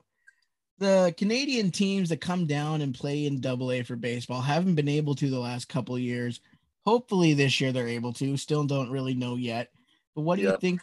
the 0.77 1.13
Canadian 1.17 1.71
teams 1.71 2.09
that 2.09 2.21
come 2.21 2.45
down 2.45 2.81
and 2.81 2.93
play 2.93 3.25
in 3.25 3.41
double 3.41 3.71
A 3.71 3.81
for 3.81 3.95
baseball 3.95 4.41
haven't 4.41 4.75
been 4.75 4.89
able 4.89 5.15
to 5.15 5.29
the 5.29 5.39
last 5.39 5.69
couple 5.69 5.97
years. 5.97 6.41
Hopefully 6.85 7.33
this 7.33 7.59
year 7.59 7.71
they're 7.71 7.87
able 7.87 8.13
to. 8.13 8.37
Still 8.37 8.65
don't 8.65 8.91
really 8.91 9.15
know 9.15 9.35
yet. 9.35 9.71
But 10.15 10.21
what 10.21 10.37
do 10.37 10.43
you 10.43 10.57
think 10.57 10.81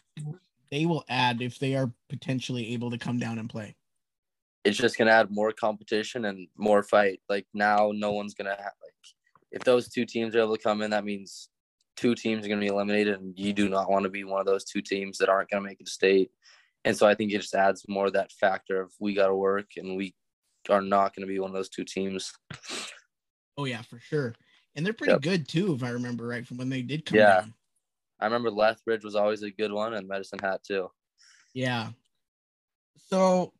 they 0.70 0.86
will 0.86 1.04
add 1.08 1.40
if 1.40 1.58
they 1.58 1.74
are 1.76 1.90
potentially 2.08 2.72
able 2.72 2.90
to 2.90 2.98
come 2.98 3.18
down 3.18 3.38
and 3.38 3.48
play? 3.48 3.76
It's 4.64 4.78
just 4.78 4.96
gonna 4.96 5.10
add 5.10 5.30
more 5.30 5.52
competition 5.52 6.24
and 6.24 6.48
more 6.56 6.82
fight. 6.82 7.20
Like 7.28 7.46
now, 7.52 7.92
no 7.94 8.12
one's 8.12 8.34
gonna 8.34 8.50
have 8.50 8.72
like 8.82 8.92
if 9.50 9.64
those 9.64 9.88
two 9.88 10.04
teams 10.04 10.34
are 10.34 10.40
able 10.40 10.56
to 10.56 10.62
come 10.62 10.82
in, 10.82 10.90
that 10.90 11.04
means 11.04 11.48
two 11.96 12.14
teams 12.14 12.44
are 12.44 12.48
gonna 12.48 12.60
be 12.60 12.68
eliminated, 12.68 13.20
and 13.20 13.38
you 13.38 13.52
do 13.52 13.68
not 13.68 13.90
want 13.90 14.04
to 14.04 14.10
be 14.10 14.24
one 14.24 14.40
of 14.40 14.46
those 14.46 14.64
two 14.64 14.82
teams 14.82 15.18
that 15.18 15.28
aren't 15.28 15.50
gonna 15.50 15.66
make 15.66 15.80
it 15.80 15.86
to 15.86 15.90
state. 15.92 16.30
And 16.84 16.96
so 16.96 17.06
I 17.06 17.14
think 17.14 17.32
it 17.32 17.40
just 17.40 17.54
adds 17.54 17.84
more 17.88 18.06
of 18.06 18.14
that 18.14 18.32
factor 18.32 18.80
of 18.80 18.92
we 18.98 19.14
got 19.14 19.28
to 19.28 19.34
work 19.34 19.70
and 19.76 19.96
we 19.96 20.14
are 20.68 20.82
not 20.82 21.14
going 21.14 21.26
to 21.26 21.32
be 21.32 21.38
one 21.38 21.50
of 21.50 21.54
those 21.54 21.68
two 21.68 21.84
teams. 21.84 22.32
Oh 23.56 23.64
yeah, 23.66 23.82
for 23.82 24.00
sure. 24.00 24.34
And 24.74 24.84
they're 24.84 24.92
pretty 24.92 25.12
yep. 25.12 25.20
good 25.20 25.46
too, 25.46 25.74
if 25.74 25.84
I 25.84 25.90
remember 25.90 26.26
right, 26.26 26.46
from 26.46 26.56
when 26.56 26.70
they 26.70 26.82
did 26.82 27.04
come 27.04 27.18
yeah. 27.18 27.40
down. 27.40 27.54
I 28.18 28.24
remember 28.24 28.50
Lethbridge 28.50 29.04
was 29.04 29.14
always 29.14 29.42
a 29.42 29.50
good 29.50 29.72
one, 29.72 29.94
and 29.94 30.08
Medicine 30.08 30.38
Hat 30.40 30.62
too. 30.62 30.90
Yeah. 31.52 31.90
So, 33.08 33.52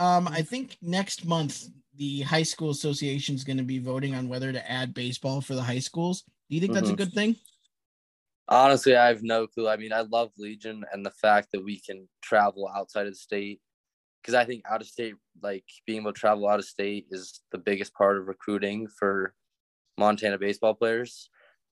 um, 0.00 0.26
I 0.28 0.42
think 0.42 0.78
next 0.80 1.26
month 1.26 1.68
the 1.96 2.22
high 2.22 2.42
school 2.42 2.70
association 2.70 3.34
is 3.34 3.44
going 3.44 3.58
to 3.58 3.62
be 3.62 3.78
voting 3.78 4.14
on 4.14 4.28
whether 4.28 4.50
to 4.50 4.70
add 4.70 4.94
baseball 4.94 5.42
for 5.42 5.54
the 5.54 5.62
high 5.62 5.78
schools. 5.78 6.22
Do 6.48 6.56
you 6.56 6.60
think 6.60 6.72
that's 6.72 6.86
mm-hmm. 6.86 6.94
a 6.94 7.04
good 7.04 7.12
thing? 7.12 7.36
Honestly, 8.48 8.96
I 8.96 9.08
have 9.08 9.22
no 9.22 9.46
clue. 9.46 9.68
I 9.68 9.76
mean, 9.76 9.92
I 9.92 10.00
love 10.00 10.30
Legion 10.38 10.84
and 10.92 11.04
the 11.04 11.10
fact 11.10 11.48
that 11.52 11.62
we 11.62 11.78
can 11.78 12.08
travel 12.22 12.68
outside 12.74 13.06
of 13.06 13.12
the 13.12 13.18
state 13.18 13.60
because 14.20 14.34
I 14.34 14.44
think 14.44 14.64
out 14.68 14.80
of 14.80 14.86
state, 14.86 15.14
like 15.42 15.64
being 15.86 16.00
able 16.00 16.12
to 16.12 16.18
travel 16.18 16.48
out 16.48 16.58
of 16.58 16.64
state, 16.64 17.06
is 17.10 17.40
the 17.52 17.58
biggest 17.58 17.94
part 17.94 18.16
of 18.16 18.26
recruiting 18.26 18.88
for 18.98 19.34
Montana 19.98 20.38
baseball 20.38 20.74
players. 20.74 21.28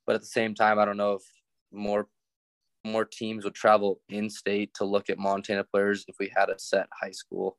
But 0.06 0.14
at 0.14 0.20
the 0.20 0.28
same 0.28 0.54
time, 0.54 0.78
I 0.78 0.84
don't 0.84 0.96
know 0.96 1.14
if 1.14 1.22
more 1.72 2.08
more 2.84 3.04
teams 3.04 3.44
would 3.44 3.54
travel 3.54 4.00
in 4.08 4.30
state 4.30 4.72
to 4.74 4.84
look 4.84 5.10
at 5.10 5.18
Montana 5.18 5.64
players 5.64 6.04
if 6.06 6.16
we 6.20 6.30
had 6.34 6.48
a 6.48 6.58
set 6.58 6.86
high 7.02 7.10
school 7.10 7.58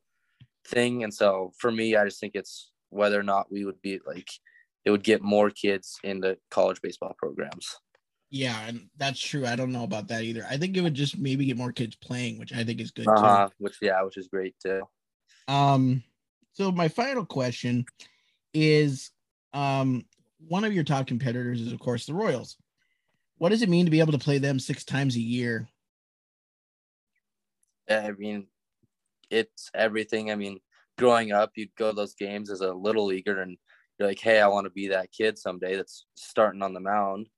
thing. 0.70 1.04
And 1.04 1.14
so 1.14 1.52
for 1.58 1.72
me, 1.72 1.96
I 1.96 2.06
just 2.06 2.20
think 2.20 2.36
it's 2.36 2.72
whether 2.90 3.20
or 3.20 3.24
not 3.24 3.52
we 3.52 3.66
would 3.66 3.82
be 3.82 4.00
like 4.06 4.30
it 4.86 4.92
would 4.92 5.04
get 5.04 5.22
more 5.22 5.50
kids 5.50 6.00
into 6.04 6.38
college 6.50 6.82
baseball 6.82 7.16
programs. 7.18 7.76
Yeah, 8.32 8.60
and 8.68 8.90
that's 8.98 9.20
true. 9.20 9.46
I 9.46 9.56
don't 9.56 9.72
know 9.72 9.84
about 9.84 10.08
that 10.10 10.22
either. 10.24 10.46
I 10.50 10.58
think 10.58 10.78
it 10.78 10.82
would 10.82 10.94
just 10.94 11.18
maybe 11.18 11.46
get 11.46 11.58
more 11.58 11.72
kids 11.72 11.96
playing, 11.96 12.38
which 12.38 12.54
I 12.54 12.64
think 12.64 12.80
is 12.80 12.92
good 12.92 13.08
uh-huh, 13.08 13.48
too. 13.48 13.54
Which 13.58 13.78
yeah, 13.82 14.02
which 14.04 14.18
is 14.18 14.28
great 14.28 14.56
too. 14.64 14.84
Um, 15.48 16.04
so 16.54 16.72
my 16.72 16.88
final 16.88 17.26
question 17.26 17.86
is, 18.54 19.12
um, 19.54 20.06
one 20.48 20.64
of 20.64 20.74
your 20.74 20.84
top 20.84 21.08
competitors 21.08 21.60
is 21.60 21.72
of 21.72 21.80
course 21.80 22.06
the 22.06 22.14
Royals. 22.14 22.56
What 23.40 23.50
does 23.50 23.62
it 23.62 23.70
mean 23.70 23.86
to 23.86 23.92
be 23.92 24.00
able 24.00 24.12
to 24.12 24.20
play 24.20 24.38
them 24.38 24.60
six 24.60 24.84
times 24.84 25.16
a 25.16 25.22
year? 25.22 25.68
I 27.90 28.12
mean, 28.12 28.46
it's 29.30 29.70
everything. 29.76 30.32
I 30.32 30.36
mean, 30.36 30.60
growing 30.98 31.32
up, 31.32 31.52
you'd 31.56 31.76
go 31.78 31.90
to 31.92 31.96
those 31.96 32.16
games 32.16 32.50
as 32.52 32.62
a 32.62 32.74
little 32.74 33.06
leaguer, 33.06 33.42
and 33.42 33.58
you're 33.98 34.08
like, 34.08 34.20
"Hey, 34.20 34.40
I 34.42 34.48
want 34.48 34.66
to 34.66 34.72
be 34.72 34.90
that 34.90 35.12
kid 35.12 35.38
someday 35.38 35.76
that's 35.76 36.06
starting 36.16 36.62
on 36.62 36.74
the 36.74 36.80
mound." 36.80 37.30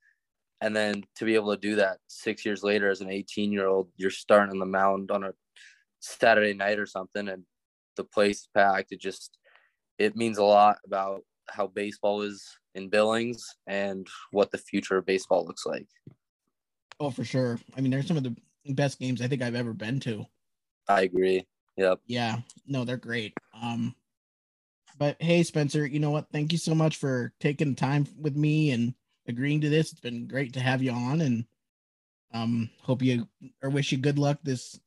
and 0.63 0.75
then 0.75 1.03
to 1.15 1.25
be 1.25 1.33
able 1.33 1.51
to 1.51 1.59
do 1.59 1.75
that 1.75 1.97
six 2.07 2.45
years 2.45 2.63
later 2.63 2.89
as 2.89 3.01
an 3.01 3.09
18 3.09 3.51
year 3.51 3.67
old 3.67 3.89
you're 3.97 4.11
starting 4.11 4.51
on 4.51 4.59
the 4.59 4.65
mound 4.65 5.11
on 5.11 5.23
a 5.23 5.33
saturday 5.99 6.53
night 6.53 6.79
or 6.79 6.85
something 6.85 7.27
and 7.27 7.43
the 7.97 8.03
place 8.03 8.41
is 8.41 8.49
packed. 8.53 8.91
It 8.91 8.99
just 8.99 9.37
it 9.97 10.15
means 10.15 10.37
a 10.37 10.43
lot 10.43 10.77
about 10.85 11.21
how 11.49 11.67
baseball 11.67 12.21
is 12.21 12.43
in 12.75 12.89
billings 12.89 13.43
and 13.67 14.07
what 14.31 14.51
the 14.51 14.57
future 14.57 14.97
of 14.97 15.05
baseball 15.05 15.45
looks 15.45 15.65
like. 15.65 15.87
Oh 16.99 17.11
for 17.11 17.23
sure. 17.23 17.59
I 17.75 17.81
mean 17.81 17.91
they're 17.91 18.03
some 18.03 18.17
of 18.17 18.23
the 18.23 18.35
best 18.73 18.99
games 18.99 19.23
i 19.23 19.27
think 19.27 19.41
i've 19.41 19.55
ever 19.55 19.73
been 19.73 19.99
to. 19.99 20.23
I 20.87 21.01
agree 21.01 21.47
yep 21.81 21.99
yeah 22.07 22.37
no 22.67 22.85
they're 22.85 22.97
great 22.97 23.33
um 23.61 23.95
but 24.97 25.15
hey 25.19 25.41
spencer 25.43 25.85
you 25.85 25.99
know 25.99 26.11
what 26.11 26.29
thank 26.31 26.51
you 26.51 26.57
so 26.57 26.75
much 26.75 26.97
for 26.97 27.33
taking 27.39 27.75
time 27.75 28.05
with 28.19 28.35
me 28.35 28.71
and 28.71 28.93
agreeing 29.27 29.61
to 29.61 29.69
this. 29.69 29.91
It's 29.91 30.01
been 30.01 30.27
great 30.27 30.53
to 30.53 30.59
have 30.59 30.81
you 30.81 30.91
on, 30.91 31.21
and 31.21 31.45
um, 32.33 32.69
hope 32.81 33.01
you 33.01 33.27
or 33.61 33.69
wish 33.69 33.91
you 33.91 33.97
good 33.97 34.19
luck 34.19 34.39
this 34.43 34.79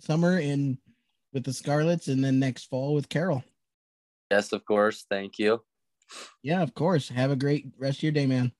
summer 0.00 0.38
in 0.38 0.78
with 1.32 1.44
the 1.44 1.52
Scarlets, 1.52 2.08
and 2.08 2.22
then 2.22 2.38
next 2.38 2.64
fall 2.64 2.94
with 2.94 3.08
Carroll. 3.08 3.42
Yes, 4.30 4.52
of 4.52 4.64
course. 4.64 5.06
Thank 5.08 5.38
you. 5.38 5.62
Yeah, 6.42 6.62
of 6.62 6.74
course. 6.74 7.08
Have 7.08 7.30
a 7.30 7.36
great 7.36 7.66
rest 7.78 7.98
of 7.98 8.02
your 8.04 8.12
day, 8.12 8.26
man. 8.26 8.52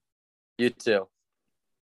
You 0.58 0.70
too. 0.70 1.06